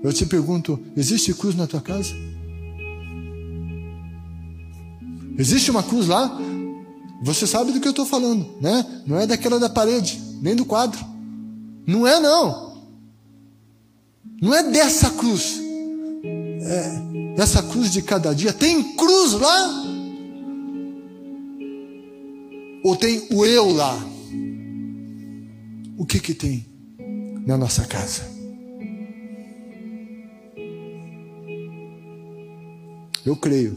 Eu 0.04 0.14
te 0.14 0.26
pergunto: 0.28 0.80
existe 0.96 1.34
cruz 1.34 1.56
na 1.56 1.66
tua 1.66 1.82
casa? 1.82 2.14
Existe 5.38 5.72
uma 5.72 5.82
cruz 5.82 6.08
lá? 6.08 6.40
Você 7.24 7.48
sabe 7.48 7.72
do 7.72 7.80
que 7.80 7.88
eu 7.88 7.92
estou 7.92 8.06
falando, 8.06 8.48
né? 8.62 9.02
Não 9.08 9.20
é 9.20 9.26
daquela 9.26 9.60
da 9.60 9.70
parede, 9.70 10.22
nem 10.40 10.56
do 10.56 10.66
quadro. 10.66 11.04
Não 11.88 12.06
é, 12.06 12.20
não. 12.20 12.75
Não 14.46 14.54
é 14.54 14.62
dessa 14.62 15.10
cruz. 15.10 15.60
É 16.62 17.42
essa 17.42 17.64
cruz 17.64 17.92
de 17.92 18.04
cada 18.04 18.32
dia. 18.32 18.54
Tem 18.54 18.96
cruz 18.96 19.34
lá? 19.34 19.84
Ou 22.84 22.96
tem 22.96 23.28
o 23.32 23.44
eu 23.44 23.74
lá? 23.74 23.98
O 25.98 26.06
que 26.06 26.20
que 26.20 26.36
tem 26.36 26.64
na 27.48 27.58
nossa 27.58 27.86
casa? 27.86 28.22
Eu 33.26 33.36
creio 33.36 33.76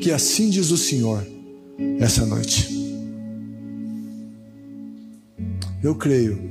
que 0.00 0.10
assim 0.10 0.48
diz 0.48 0.70
o 0.70 0.78
Senhor 0.78 1.22
essa 2.00 2.24
noite. 2.24 2.66
Eu 5.82 5.94
creio 5.94 6.47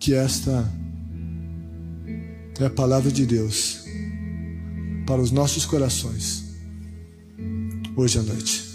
que 0.00 0.14
esta 0.14 0.66
é 2.58 2.64
a 2.64 2.70
palavra 2.70 3.12
de 3.12 3.26
Deus 3.26 3.84
para 5.06 5.20
os 5.20 5.30
nossos 5.30 5.66
corações 5.66 6.56
hoje 7.94 8.18
à 8.18 8.22
noite. 8.22 8.69